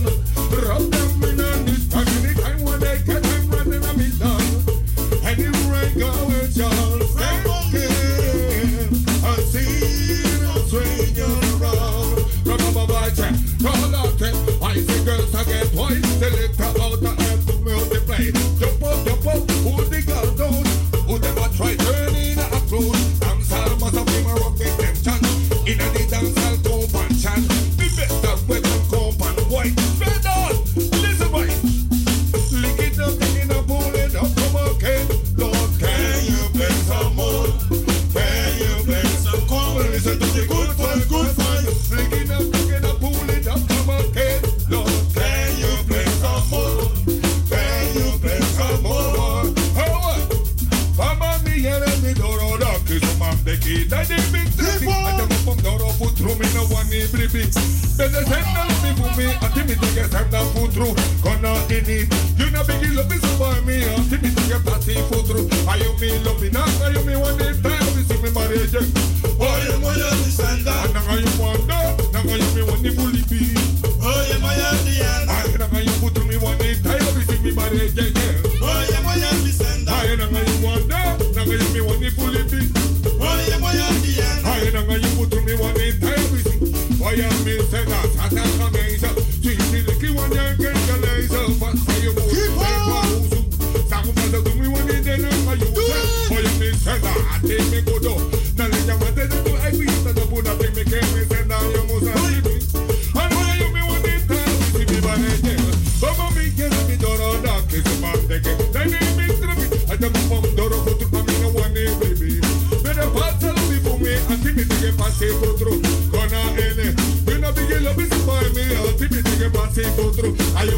fix. 57.33 57.57
Then 57.97 58.13
they 58.13 58.21
send 58.29 58.45
them 58.53 58.69
for 58.93 59.09
me, 59.17 59.25
I 59.41 59.49
think 59.49 59.65
me 59.65 59.75
take 59.75 59.95
get 59.97 60.11
time 60.13 60.29
down 60.29 60.45
food 60.53 60.69
through. 60.69 60.93
Gonna 61.25 61.57
in 61.73 61.89
it. 61.89 62.05
You 62.37 62.53
know 62.53 62.61
big 62.63 62.85
love 62.93 63.09
is 63.09 63.25
over 63.33 63.57
me, 63.65 63.81
I 63.81 63.97
think 64.05 64.21
me 64.21 64.29
take 64.29 64.53
get 64.53 64.61
party 64.61 65.01
food 65.09 65.25
through. 65.25 65.49
Are 65.65 65.77
you 65.81 65.89
me 65.97 66.13
love 66.21 66.37
me 66.37 66.53
now, 66.53 66.69
Are 66.85 66.93
you 66.93 67.01
me 67.01 67.17
one 67.17 67.37
day 67.41 67.57
time? 67.57 67.81
This 67.97 68.05
see 68.05 68.21
me 68.21 68.29
marriage. 68.29 68.77
Oh, 68.77 69.55
you 69.65 69.75
my 69.81 69.97
understand 69.97 70.61
that. 70.69 70.93
And 70.93 71.01
now 71.01 71.17
you 71.17 71.33
wonder, 71.41 71.81
now 72.13 72.21
you 72.21 72.49
me 72.53 72.61
one 72.69 72.81
day 72.85 72.93
fully 72.93 73.25
be. 73.25 73.57
Oh, 73.97 74.21
you 74.29 74.37
my 74.37 74.53
understand. 74.53 75.57
And 75.57 75.73
now 75.73 75.79
you 75.81 75.93
put 75.97 76.13
me 76.29 76.37
one 76.37 76.57
day 76.61 76.77
time. 76.85 77.01
This 77.17 77.25
see 77.25 77.41
me 77.41 77.51
marriage. 77.51 78.52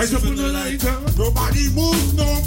Light 0.00 0.14
up 0.14 0.24
on 0.24 0.34
the. 0.34 0.50
Nobody 1.18 1.68
move, 1.74 2.14
no 2.14 2.39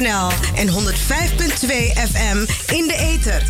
Salto.nl 0.00 0.56
en 0.56 0.68
105.2 0.68 0.76
FM 2.10 2.38
in 2.74 2.86
de 2.86 2.96
ether. 2.98 3.42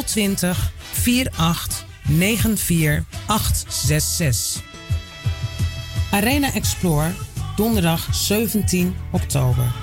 020 0.05 0.71
48 0.93 1.85
94 2.07 3.03
866. 3.25 4.61
Arena 6.11 6.53
Explore, 6.53 7.11
donderdag 7.55 8.07
17 8.11 8.95
oktober. 9.11 9.73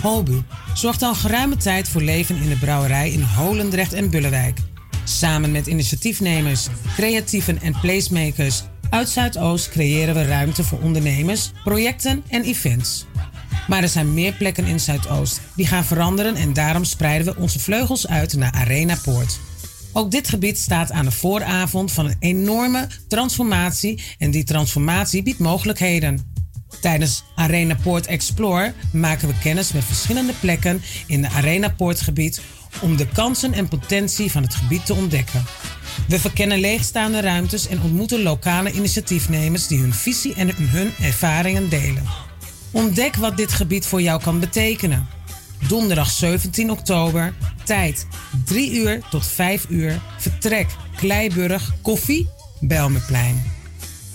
Holbu 0.00 0.42
zorgt 0.74 1.02
al 1.02 1.14
geruime 1.14 1.56
tijd 1.56 1.88
voor 1.88 2.02
leven 2.02 2.36
in 2.36 2.48
de 2.48 2.56
brouwerij 2.56 3.10
in 3.10 3.22
Holendrecht 3.22 3.92
en 3.92 4.10
Bullewijk. 4.10 4.58
Samen 5.04 5.52
met 5.52 5.66
initiatiefnemers, 5.66 6.66
creatieven 6.96 7.60
en 7.60 7.80
placemakers 7.80 8.62
uit 8.92 9.08
Zuidoost 9.08 9.68
creëren 9.68 10.14
we 10.14 10.24
ruimte 10.24 10.64
voor 10.64 10.78
ondernemers, 10.80 11.50
projecten 11.64 12.22
en 12.28 12.42
events. 12.42 13.06
Maar 13.68 13.82
er 13.82 13.88
zijn 13.88 14.14
meer 14.14 14.32
plekken 14.32 14.64
in 14.64 14.80
Zuidoost 14.80 15.40
die 15.56 15.66
gaan 15.66 15.84
veranderen 15.84 16.34
en 16.34 16.52
daarom 16.52 16.84
spreiden 16.84 17.34
we 17.34 17.40
onze 17.40 17.58
vleugels 17.58 18.08
uit 18.08 18.36
naar 18.36 18.52
Arena 18.52 18.96
Poort. 19.02 19.40
Ook 19.92 20.10
dit 20.10 20.28
gebied 20.28 20.58
staat 20.58 20.92
aan 20.92 21.04
de 21.04 21.10
vooravond 21.10 21.92
van 21.92 22.06
een 22.06 22.16
enorme 22.18 22.88
transformatie 23.08 24.02
en 24.18 24.30
die 24.30 24.44
transformatie 24.44 25.22
biedt 25.22 25.38
mogelijkheden. 25.38 26.30
Tijdens 26.80 27.24
Arena 27.34 27.76
Poort 27.82 28.06
Explore 28.06 28.72
maken 28.92 29.28
we 29.28 29.34
kennis 29.42 29.72
met 29.72 29.84
verschillende 29.84 30.32
plekken 30.40 30.82
in 31.06 31.24
het 31.24 31.32
Arena 31.32 31.68
Poortgebied 31.68 32.40
om 32.80 32.96
de 32.96 33.06
kansen 33.08 33.52
en 33.52 33.68
potentie 33.68 34.30
van 34.30 34.42
het 34.42 34.54
gebied 34.54 34.86
te 34.86 34.94
ontdekken. 34.94 35.44
We 36.08 36.18
verkennen 36.18 36.60
leegstaande 36.60 37.20
ruimtes 37.20 37.68
en 37.68 37.82
ontmoeten 37.82 38.22
lokale 38.22 38.72
initiatiefnemers 38.72 39.66
die 39.66 39.80
hun 39.80 39.94
visie 39.94 40.34
en 40.34 40.50
hun 40.56 40.92
ervaringen 41.00 41.68
delen. 41.68 42.31
Ontdek 42.72 43.16
wat 43.16 43.36
dit 43.36 43.52
gebied 43.52 43.86
voor 43.86 44.02
jou 44.02 44.22
kan 44.22 44.40
betekenen. 44.40 45.08
Donderdag 45.68 46.10
17 46.10 46.70
oktober, 46.70 47.34
tijd 47.64 48.06
3 48.44 48.72
uur 48.72 49.00
tot 49.10 49.26
5 49.26 49.66
uur, 49.68 50.00
vertrek 50.18 50.66
Kleiburg, 50.96 51.72
koffie, 51.82 52.28
Belmeplein. 52.60 53.42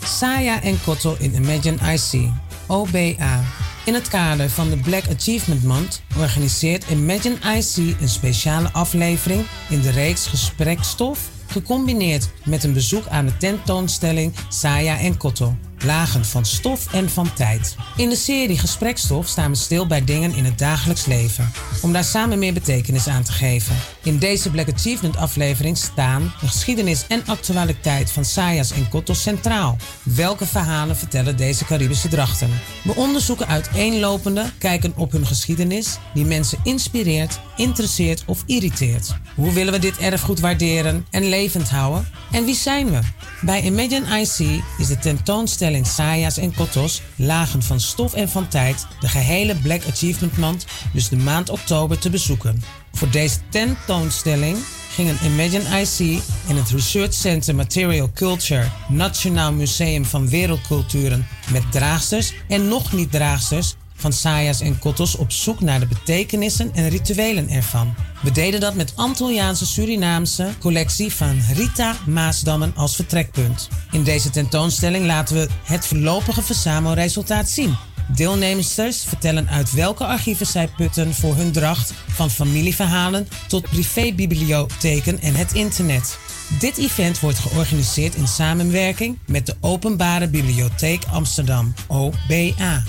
Saya 0.03 0.62
en 0.62 0.84
Kotto 0.84 1.16
in 1.20 1.34
Imagine 1.34 1.93
IC, 1.93 2.30
OBA. 2.68 3.43
In 3.86 3.93
het 3.93 4.08
kader 4.08 4.49
van 4.49 4.70
de 4.70 4.78
Black 4.78 5.03
Achievement 5.16 5.64
Month 5.64 6.01
organiseert 6.18 6.86
Imagine 6.89 7.36
IC 7.36 8.01
een 8.01 8.10
speciale 8.10 8.72
aflevering 8.72 9.45
in 9.70 9.82
de 9.82 9.89
reeks 9.89 10.28
Gesprekstof, 10.28 11.20
gecombineerd 11.47 12.30
met 12.45 12.64
een 12.64 12.74
bezoek 12.74 13.08
aan 13.08 13.26
de 13.26 13.38
tentoonstelling 13.38 14.34
Saya 14.49 14.99
en 14.99 15.18
Kotto. 15.18 15.55
Lagen 15.86 16.25
van 16.25 16.45
stof 16.45 16.93
en 16.93 17.09
van 17.09 17.34
tijd. 17.34 17.75
In 17.97 18.09
de 18.09 18.15
serie 18.15 18.57
Gesprekstof 18.57 19.28
staan 19.28 19.51
we 19.51 19.57
stil 19.57 19.88
bij 19.88 20.03
dingen 20.03 20.36
in 20.36 20.45
het 20.45 20.57
dagelijks 20.57 21.05
leven. 21.05 21.51
Om 21.82 21.93
daar 21.93 22.03
samen 22.03 22.39
meer 22.39 22.53
betekenis 22.53 23.07
aan 23.07 23.23
te 23.23 23.32
geven. 23.32 23.75
In 24.03 24.17
deze 24.17 24.49
Black 24.49 24.73
Achievement 24.73 25.17
aflevering 25.17 25.78
staan 25.78 26.34
de 26.41 26.47
geschiedenis 26.47 27.05
en 27.07 27.23
actualiteit 27.25 28.11
van 28.11 28.25
Sayas 28.25 28.71
en 28.71 28.89
Kotos 28.89 29.21
centraal. 29.21 29.78
Welke 30.03 30.45
verhalen 30.45 30.95
vertellen 30.95 31.38
deze 31.38 31.65
Caribische 31.65 32.07
drachten? 32.07 32.49
We 32.84 32.95
onderzoeken 32.95 33.47
uiteenlopende 33.47 34.45
kijken 34.57 34.93
op 34.95 35.11
hun 35.11 35.25
geschiedenis 35.25 35.97
die 36.13 36.25
mensen 36.25 36.59
inspireert, 36.63 37.39
interesseert 37.55 38.23
of 38.25 38.43
irriteert. 38.45 39.15
Hoe 39.36 39.53
willen 39.53 39.73
we 39.73 39.80
dit 39.80 39.97
erfgoed 39.97 40.39
waarderen 40.39 41.05
en 41.09 41.30
levend 41.30 41.69
houden? 41.69 42.07
En 42.32 42.45
wie 42.45 42.55
zijn 42.55 42.91
we? 42.91 42.99
Bij 43.41 43.61
Imagine 43.61 44.19
IC 44.19 44.61
is 44.78 44.88
de 44.88 44.97
tentoonstelling 44.99 45.66
Sayas 45.86 46.38
en 46.38 46.53
Kotos, 46.53 47.01
Lagen 47.15 47.63
van 47.63 47.80
Stof 47.80 48.13
en 48.13 48.30
van 48.30 48.47
Tijd, 48.47 48.88
de 48.99 49.07
gehele 49.07 49.55
Black 49.55 49.82
Achievement 49.89 50.38
Month, 50.38 50.65
dus 50.93 51.09
de 51.09 51.15
maand 51.15 51.49
oktober, 51.49 51.99
te 51.99 52.09
bezoeken. 52.09 52.63
Voor 52.93 53.09
deze 53.09 53.38
tentoonstelling 53.49 54.57
gingen 54.89 55.18
Imagine 55.26 55.80
IC 55.82 56.22
en 56.47 56.55
het 56.55 56.70
Research 56.70 57.13
Center 57.13 57.55
Material 57.55 58.11
Culture 58.13 58.70
Nationaal 58.89 59.53
Museum 59.53 60.05
van 60.05 60.30
Wereldculturen 60.30 61.28
met 61.51 61.72
draagsters 61.72 62.34
en 62.47 62.68
nog 62.68 62.93
niet 62.93 63.11
draagsters 63.11 63.76
van 63.98 64.14
Sayas 64.14 64.62
en 64.62 64.80
Kotos 64.80 65.16
op 65.16 65.32
zoek 65.32 65.62
naar 65.62 65.80
de 65.80 65.88
betekenissen 65.88 66.72
en 66.74 66.89
rituelen 66.89 67.50
ervan. 67.50 67.95
We 68.22 68.32
deden 68.32 68.60
dat 68.60 68.76
met 68.76 68.93
Antilliaanse 68.95 69.66
Surinaamse 69.66 70.50
collectie 70.60 71.14
van 71.14 71.39
Rita 71.54 71.95
Maasdammen 72.06 72.74
als 72.76 72.95
vertrekpunt. 72.95 73.70
In 73.91 74.04
deze 74.04 74.30
tentoonstelling 74.30 75.06
laten 75.06 75.36
we 75.36 75.48
het 75.64 75.86
voorlopige 75.86 76.41
verzamelresultaat 76.41 77.50
zien. 77.50 77.76
Deelnemers 78.16 79.04
vertellen 79.08 79.50
uit 79.50 79.72
welke 79.72 80.06
archieven 80.06 80.45
zij 80.45 80.68
putten 80.68 81.14
voor 81.14 81.36
hun 81.36 81.52
dracht, 81.52 81.93
van 82.08 82.30
familieverhalen 82.30 83.28
tot 83.48 83.70
privébibliotheken 83.70 85.20
en 85.20 85.36
het 85.36 85.54
internet. 85.54 86.18
Dit 86.60 86.78
event 86.78 87.20
wordt 87.20 87.39
georganiseerd 87.39 88.16
in 88.16 88.28
samenwerking 88.28 89.18
met 89.26 89.45
de 89.45 89.56
Openbare 89.60 90.28
Bibliotheek 90.28 91.04
Amsterdam, 91.12 91.74
OBA. 91.88 92.84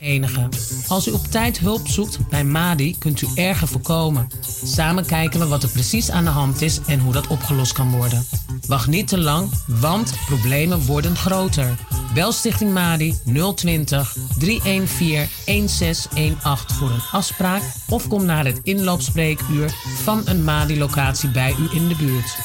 Enige. 0.00 0.48
Als 0.88 1.08
u 1.08 1.10
op 1.10 1.26
tijd 1.26 1.58
hulp 1.58 1.88
zoekt 1.88 2.28
bij 2.28 2.44
Madi, 2.44 2.98
kunt 2.98 3.22
u 3.22 3.28
erger 3.34 3.68
voorkomen. 3.68 4.28
Samen 4.64 5.06
kijken 5.06 5.40
we 5.40 5.46
wat 5.46 5.62
er 5.62 5.68
precies 5.68 6.10
aan 6.10 6.24
de 6.24 6.30
hand 6.30 6.62
is 6.62 6.80
en 6.86 7.00
hoe 7.00 7.12
dat 7.12 7.26
opgelost 7.26 7.72
kan 7.72 7.90
worden. 7.90 8.26
Wacht 8.66 8.86
niet 8.86 9.08
te 9.08 9.18
lang, 9.18 9.50
want 9.66 10.12
problemen 10.26 10.86
worden 10.86 11.16
groter. 11.16 11.78
Bel 12.14 12.32
Stichting 12.32 12.72
Madi 12.72 13.14
020 13.54 14.16
314 14.38 15.28
1618 15.46 16.76
voor 16.76 16.90
een 16.90 17.02
afspraak 17.12 17.62
of 17.88 18.08
kom 18.08 18.24
naar 18.24 18.44
het 18.44 18.60
inloopspreekuur 18.62 19.74
van 20.02 20.22
een 20.24 20.44
Madi-locatie 20.44 21.30
bij 21.30 21.54
u 21.58 21.76
in 21.76 21.88
de 21.88 21.96
buurt. 21.96 22.38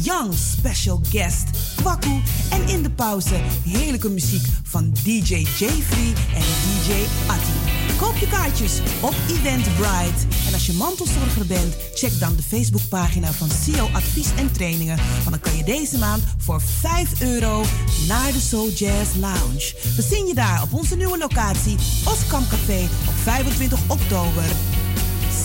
Young 0.00 0.34
special 0.34 1.00
guest, 1.10 1.44
Kwaku 1.76 2.20
en 2.50 2.68
in 2.68 2.82
de 2.82 2.90
pauze 2.90 3.34
heerlijke 3.64 4.10
muziek 4.10 4.46
van 4.62 4.92
DJ 5.04 5.34
J-Free 5.34 6.12
en 6.34 6.46
DJ 6.62 6.92
Atti. 7.26 7.76
Koop 7.96 8.16
je 8.16 8.28
kaartjes 8.28 8.80
op 9.00 9.14
Eventbrite. 9.28 10.26
En 10.46 10.52
als 10.52 10.66
je 10.66 10.72
mantelzorger 10.72 11.46
bent, 11.46 11.76
check 11.94 12.20
dan 12.20 12.36
de 12.36 12.42
Facebookpagina 12.42 13.32
van 13.32 13.48
CEO 13.50 13.88
Advies 13.92 14.28
en 14.36 14.52
Trainingen. 14.52 14.96
Want 14.96 15.30
dan 15.30 15.40
kan 15.40 15.56
je 15.56 15.64
deze 15.64 15.98
maand 15.98 16.22
voor 16.38 16.60
5 16.60 17.20
euro 17.20 17.64
naar 18.08 18.32
de 18.32 18.40
Soul 18.40 18.70
Jazz 18.70 19.14
Lounge. 19.14 19.74
We 19.96 20.02
zien 20.02 20.26
je 20.26 20.34
daar 20.34 20.62
op 20.62 20.72
onze 20.76 20.96
nieuwe 20.96 21.18
locatie, 21.18 21.78
Oskam 22.04 22.48
Café, 22.48 22.88
op 23.08 23.14
25 23.22 23.78
oktober. 23.86 24.44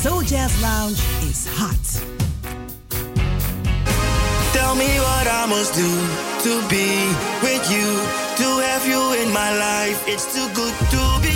Soul 0.02 0.24
Jazz 0.24 0.60
Lounge 0.62 1.02
is 1.30 1.46
hot. 1.58 2.02
Tell 4.54 4.76
me 4.76 5.00
what 5.00 5.28
I 5.28 5.46
must 5.48 5.74
do 5.74 5.90
to 6.44 6.68
be 6.68 6.90
with 7.42 7.66
you, 7.70 7.88
to 8.36 8.48
have 8.68 8.88
you 8.88 9.14
in 9.22 9.32
my 9.32 9.52
life. 9.68 10.00
It's 10.06 10.34
too 10.34 10.48
good 10.54 10.74
to 10.90 11.20
be 11.22 11.31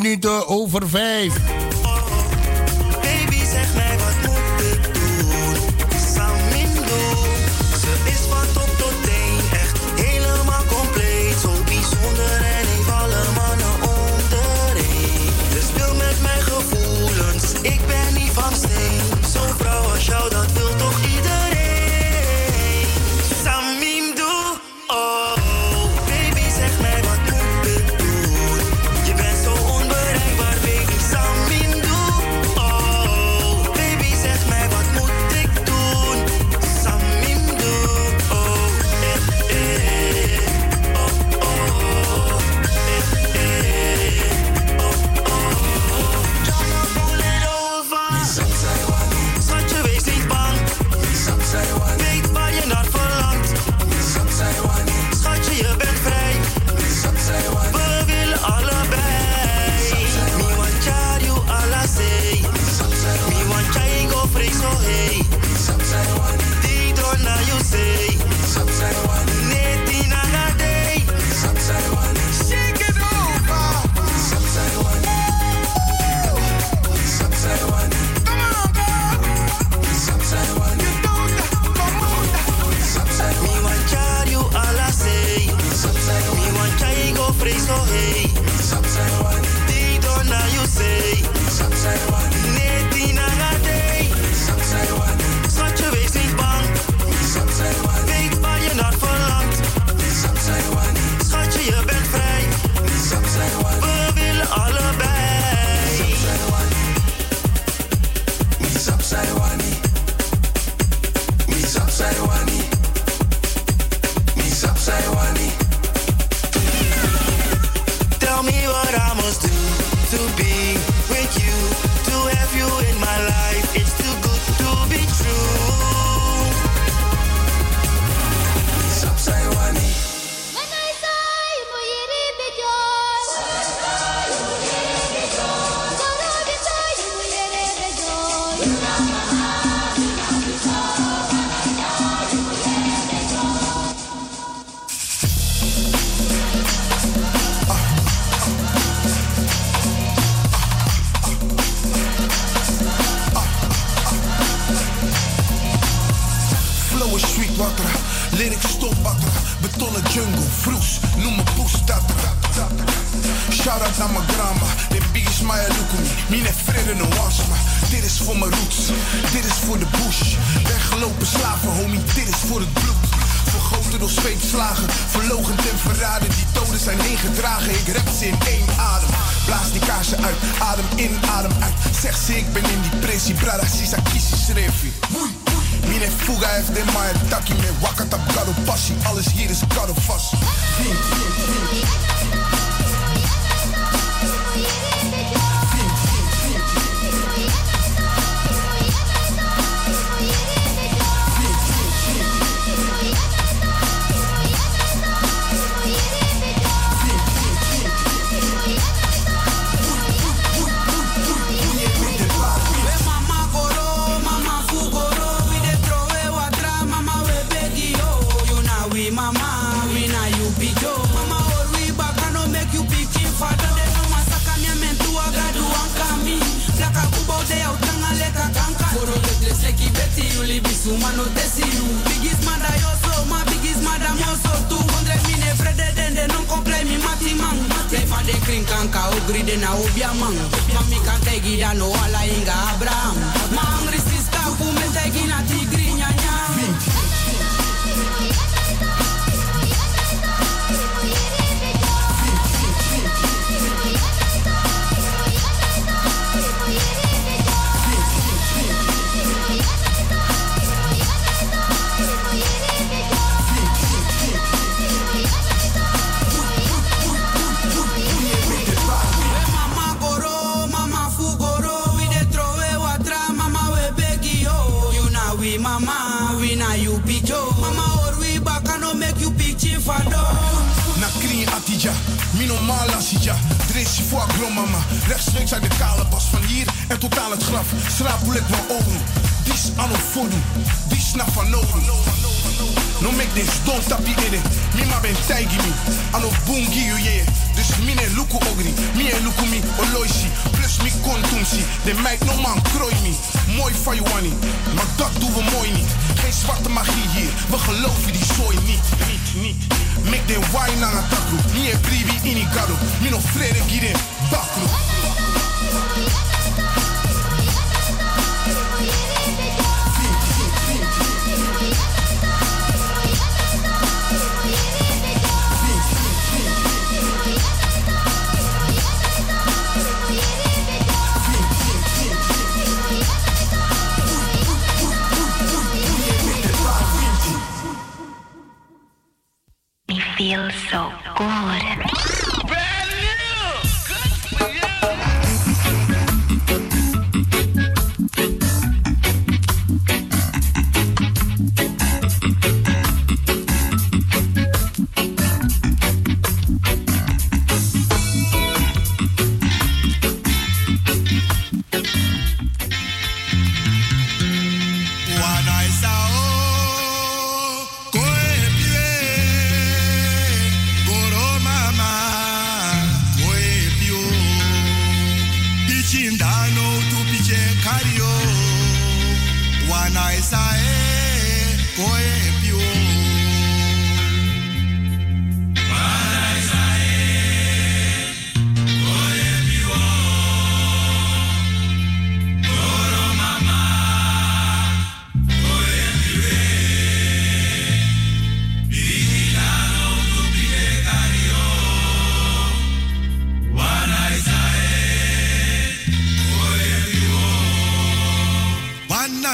minuten 0.00 0.46
over 0.48 0.88
5. 0.88 1.63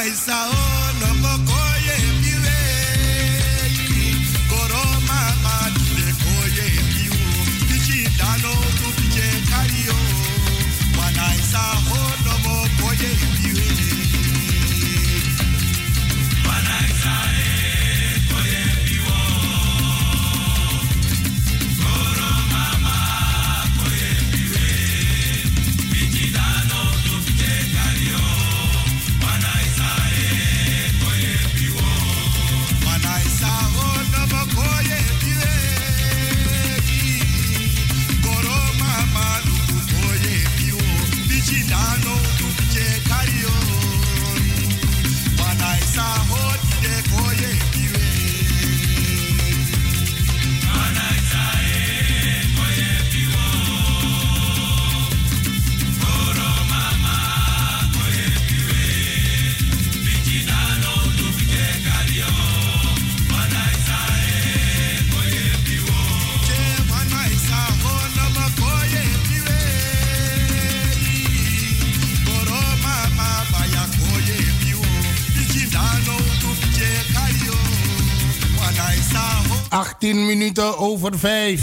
Isa. 0.03 0.33
Oh. 0.33 0.70
18 79.71 80.27
minuten 80.27 80.79
over 80.79 81.19
5. 81.19 81.61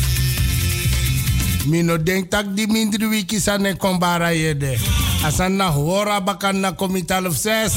Mino 1.67 1.99
denk 1.99 2.31
tak 2.31 2.55
di 2.55 2.63
mindri 2.67 3.07
wiki 3.07 3.39
sane 3.39 3.75
kombara 3.75 4.31
yede. 4.31 4.79
Asan 5.27 5.59
na 5.59 5.67
hora 5.71 6.21
bakan 6.23 6.63
na 6.63 6.71
komital 6.71 7.27
of 7.27 7.35
6. 7.35 7.75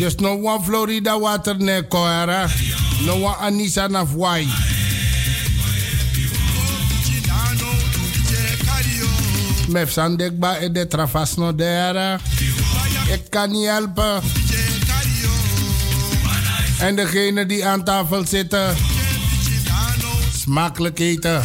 Dus 0.00 0.16
no 0.20 0.34
one 0.34 0.64
Florida 0.64 1.18
water 1.18 1.54
ne 1.60 1.82
koera. 1.82 2.48
No 3.04 3.20
one 3.20 3.36
Anisa 3.40 3.88
na 3.88 4.04
Hawaii. 4.04 4.48
Mef 9.68 9.92
sandekba 9.92 10.60
e 10.60 10.68
de 10.72 10.86
trafas 10.86 11.36
no 11.36 11.52
dera. 11.52 12.18
Ik 13.12 13.30
kan 13.30 13.50
niet 13.50 13.66
helpen. 13.66 14.22
En 16.78 16.96
degene 16.96 17.46
die 17.46 17.66
aan 17.66 17.84
tafel 17.84 18.26
zitten, 18.26 18.76
smakelijk 20.36 20.98
eten. 20.98 21.42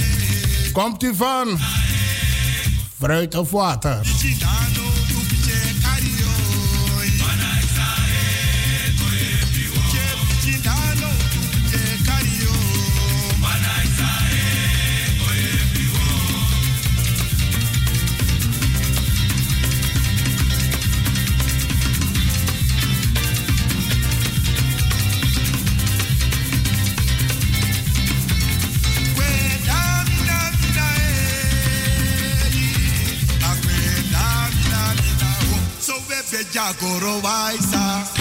Komt 0.72 1.04
u 1.04 1.16
van 1.16 1.60
fruit 2.98 3.36
of 3.36 3.52
water? 3.52 4.00
Corobaisa. 36.74 38.19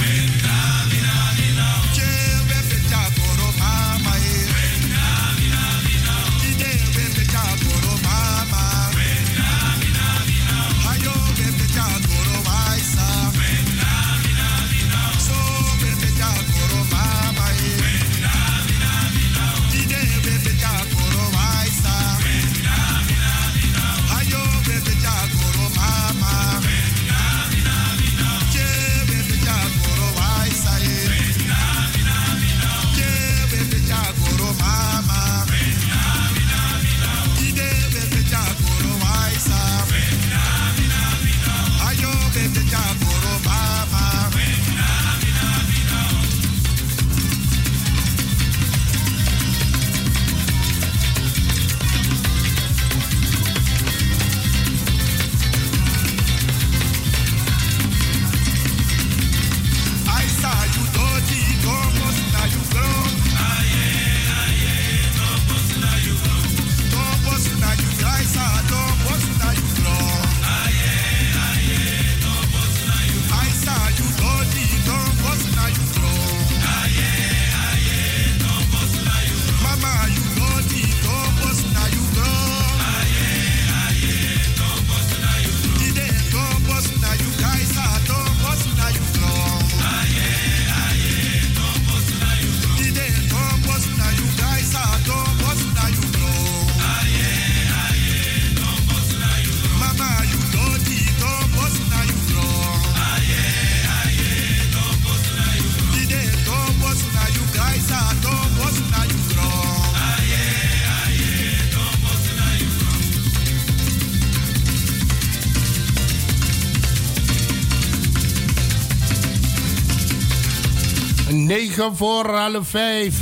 voor 121.79 122.37
alle 122.37 122.61
5. 122.65 123.15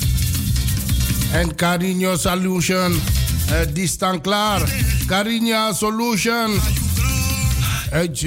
En 1.33 1.55
Carino 1.55 2.17
Solution, 2.17 2.93
distant 2.93 3.75
die 3.75 3.87
staan 3.87 4.21
klaar. 4.21 4.63
Carina 5.07 5.73
Solution 5.73 6.61
uit 7.91 8.19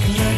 I 0.00 0.06
can 0.06 0.29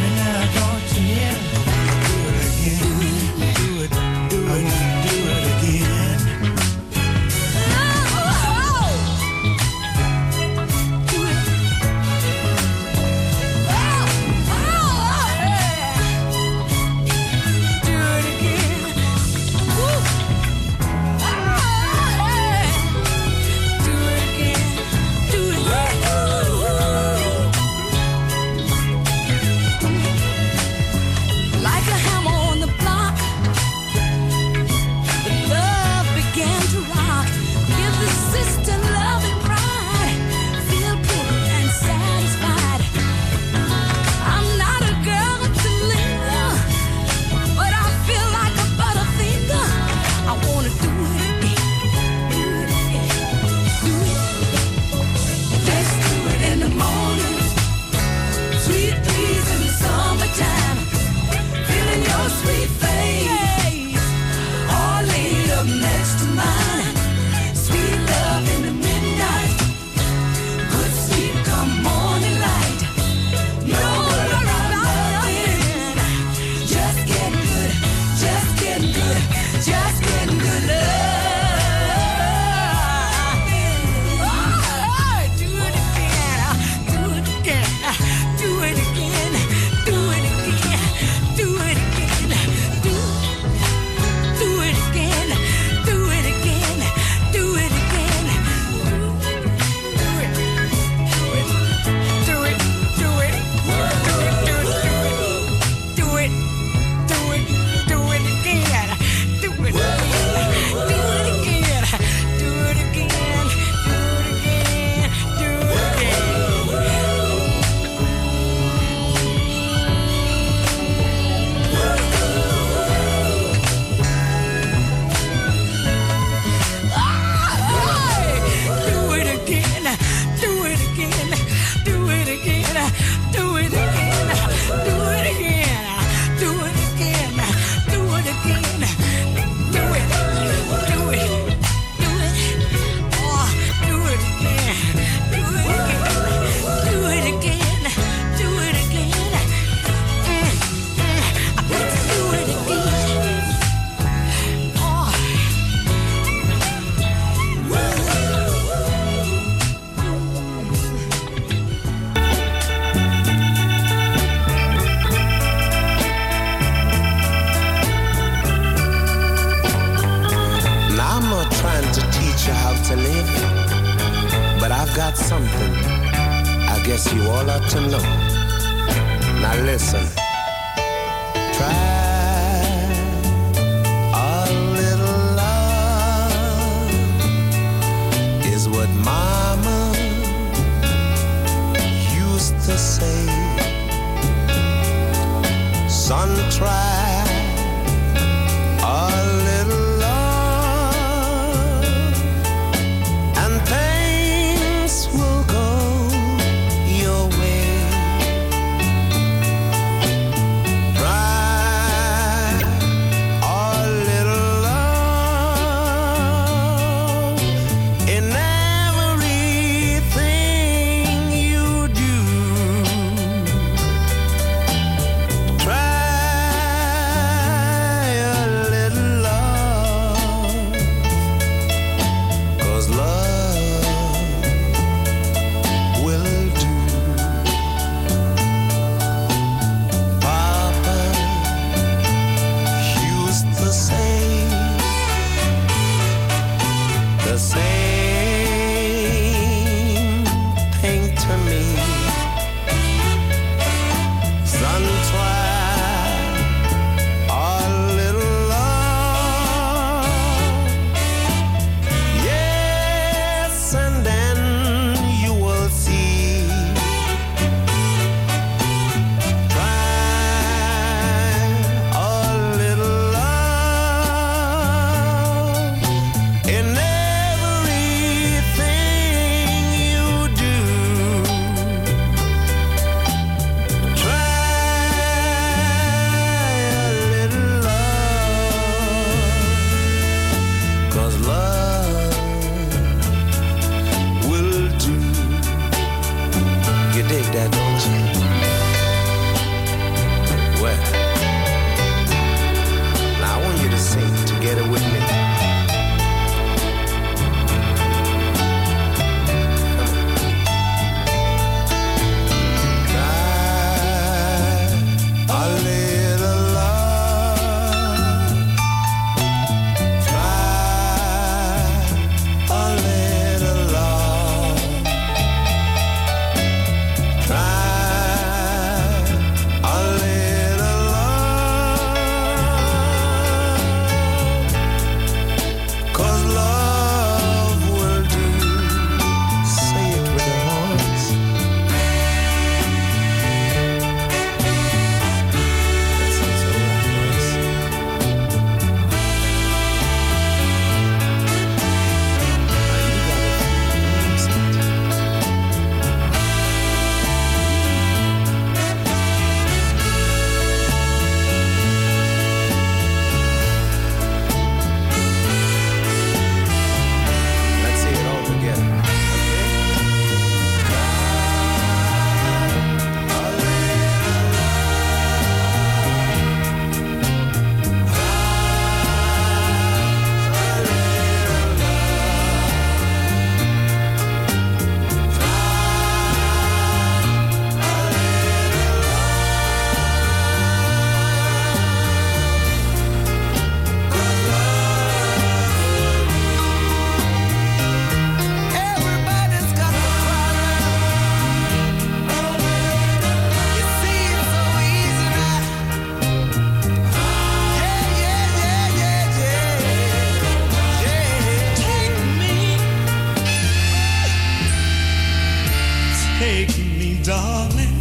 darling, 417.33 417.77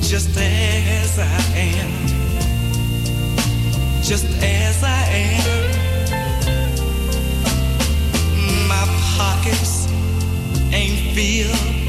just 0.00 0.30
as 0.38 1.18
I 1.18 1.40
am, 1.72 1.92
just 4.02 4.26
as 4.42 4.76
I 4.84 5.00
am. 5.24 5.44
My 8.68 8.84
pockets 9.16 9.88
ain't 10.72 11.00
filled 11.14 11.83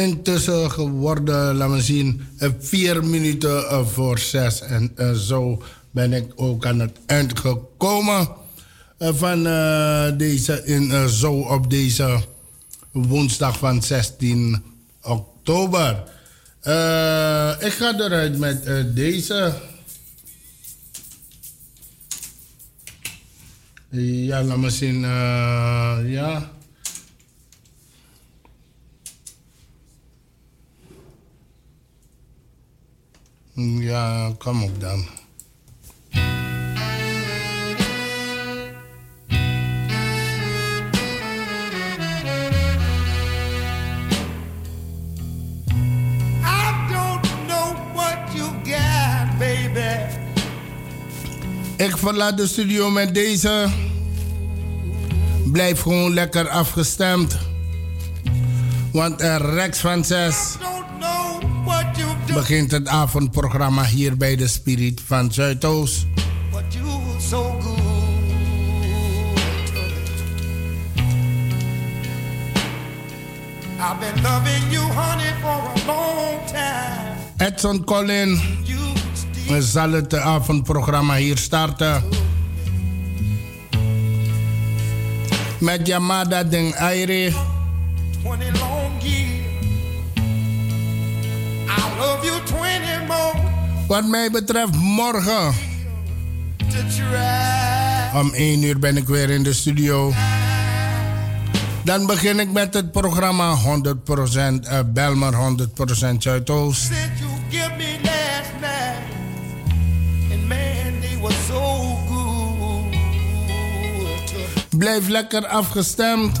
Intussen 0.00 0.70
geworden, 0.70 1.54
laten 1.54 1.74
we 1.74 1.82
zien, 1.82 2.26
eh, 2.38 2.48
vier 2.58 3.04
minuten 3.04 3.68
eh, 3.68 3.86
voor 3.86 4.18
zes. 4.18 4.60
En 4.60 4.92
eh, 4.96 5.12
zo 5.12 5.62
ben 5.90 6.12
ik 6.12 6.32
ook 6.36 6.66
aan 6.66 6.80
het 6.80 6.98
eind 7.06 7.38
gekomen 7.38 8.28
van 8.98 9.42
deze, 10.16 10.64
in, 10.64 11.08
zo 11.08 11.32
op 11.32 11.70
deze 11.70 12.20
woensdag 12.90 13.58
van 13.58 13.82
16 13.82 14.62
oktober. 15.02 15.90
Ik 17.60 17.72
ga 17.72 17.94
eruit 17.98 18.38
met 18.38 18.64
deze. 18.94 19.52
Ja, 23.90 24.42
laat 24.42 24.56
me 24.56 24.70
zien. 24.70 25.00
ja. 26.06 26.50
Ja, 33.60 34.32
kom 34.38 34.62
op 34.62 34.80
dan. 34.80 35.04
I 46.42 46.72
don't 46.90 47.20
know 47.46 47.76
what 47.94 48.18
you 48.34 48.48
got, 48.64 49.38
baby. 49.38 50.18
Ik 51.76 51.96
verlaat 51.96 52.36
de 52.36 52.46
studio 52.46 52.90
met 52.90 53.14
deze. 53.14 53.66
Blijf 55.52 55.80
gewoon 55.80 56.14
lekker 56.14 56.48
afgestemd. 56.48 57.38
Want 58.92 59.20
er 59.20 59.54
Rex 59.54 59.78
van 59.78 60.04
6 60.04 60.34
What 60.34 60.60
you 60.60 61.00
do, 61.00 61.09
begint 62.34 62.70
het 62.70 62.88
avondprogramma 62.88 63.84
hier 63.84 64.16
bij 64.16 64.36
de 64.36 64.46
Spirit 64.48 65.00
van 65.06 65.32
Zuidoost. 65.32 66.06
I've 73.80 73.98
been 73.98 74.22
loving 74.22 74.70
you, 74.70 74.82
honey, 74.82 75.34
for 75.40 75.48
a 75.48 75.86
long 75.86 76.46
time. 76.46 77.00
Edson 77.36 77.84
Collin 77.84 78.40
zal 79.58 79.90
het 79.90 80.14
avondprogramma 80.14 81.14
hier 81.14 81.38
starten. 81.38 82.02
Met 85.58 85.86
Yamada 85.86 86.44
Den 86.44 86.74
Aire. 86.74 87.32
Wat 93.86 94.06
mij 94.06 94.30
betreft 94.30 94.74
morgen 94.76 95.54
om 98.14 98.32
1 98.34 98.62
uur 98.62 98.78
ben 98.78 98.96
ik 98.96 99.06
weer 99.06 99.30
in 99.30 99.42
de 99.42 99.52
studio. 99.52 100.12
Dan 101.84 102.06
begin 102.06 102.40
ik 102.40 102.52
met 102.52 102.74
het 102.74 102.92
programma 102.92 103.56
100% 103.56 103.58
uh, 103.62 104.78
Belmer 104.86 105.34
100% 106.12 106.16
Zuidoost. 106.18 106.90
Blijf 114.76 115.08
lekker 115.08 115.46
afgestemd. 115.46 116.40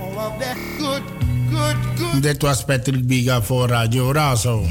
All 0.00 0.26
of 0.26 0.32
that 0.38 0.56
good. 0.78 1.13
Dit 2.20 2.42
was 2.42 2.64
Patrick 2.64 3.06
Biga 3.06 3.42
voor 3.42 3.68
Radio 3.68 4.12
Razo. 4.12 4.66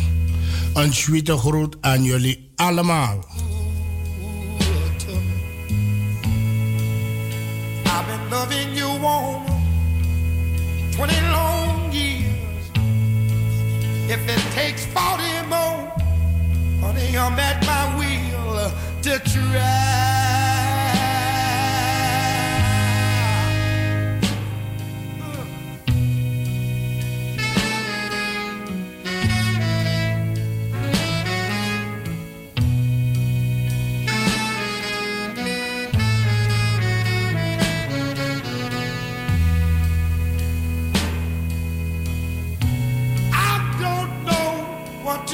Een 0.73 0.93
sweete 0.93 1.37
groet 1.37 1.75
aan 1.81 2.03
jullie 2.03 2.49
allemaal. 2.55 3.25
I've 7.85 8.05
been 8.05 8.29
loving 8.29 8.77
you 8.77 9.03
on 9.03 9.41
20 10.91 11.21
long 11.31 11.91
years. 11.91 12.69
If 14.07 14.27
it 14.27 14.53
takes 14.55 14.85
40 14.93 15.47
more, 15.49 15.91
honey, 16.81 17.15
I'm 17.15 17.39
at 17.39 17.65
my 17.65 17.97
wheel 17.97 18.71
to 19.01 19.19
try. 19.29 20.42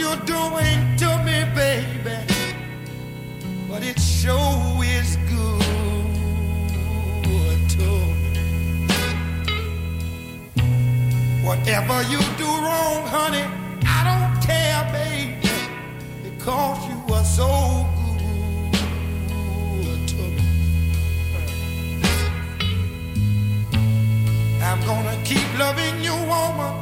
you're 0.10 0.26
doing 0.26 0.98
to 0.98 1.07
me, 1.23 1.45
baby. 1.56 2.18
But 3.69 3.84
it 3.84 3.99
sure 3.99 4.84
is 4.84 5.18
good 5.30 5.61
to 7.69 7.88
me. 8.22 8.41
Whatever 11.44 12.02
you 12.03 12.19
do 12.38 12.45
wrong, 12.45 13.06
honey, 13.07 13.45
I 13.86 13.99
don't 14.10 14.41
care, 14.41 14.84
baby. 14.91 15.52
Because 16.23 16.80
you 16.90 16.99
are 17.14 17.23
so 17.23 17.49
good 19.76 20.07
to 20.07 20.15
me. 20.15 20.44
I'm 24.64 24.80
gonna 24.86 25.18
keep 25.23 25.48
loving 25.60 26.03
you, 26.03 26.15
woman, 26.31 26.73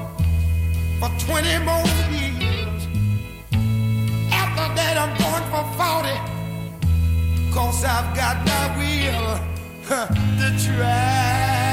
for 1.00 1.10
20 1.26 1.60
more 1.66 1.88
years. 2.12 2.27
That, 4.78 4.96
I'm 4.96 5.14
going 5.18 5.46
for 5.50 5.64
40. 5.74 7.52
Cause 7.52 7.84
I've 7.84 8.16
got 8.16 8.46
my 8.46 8.66
will 8.78 9.40
to 9.90 10.48
try. 10.64 11.67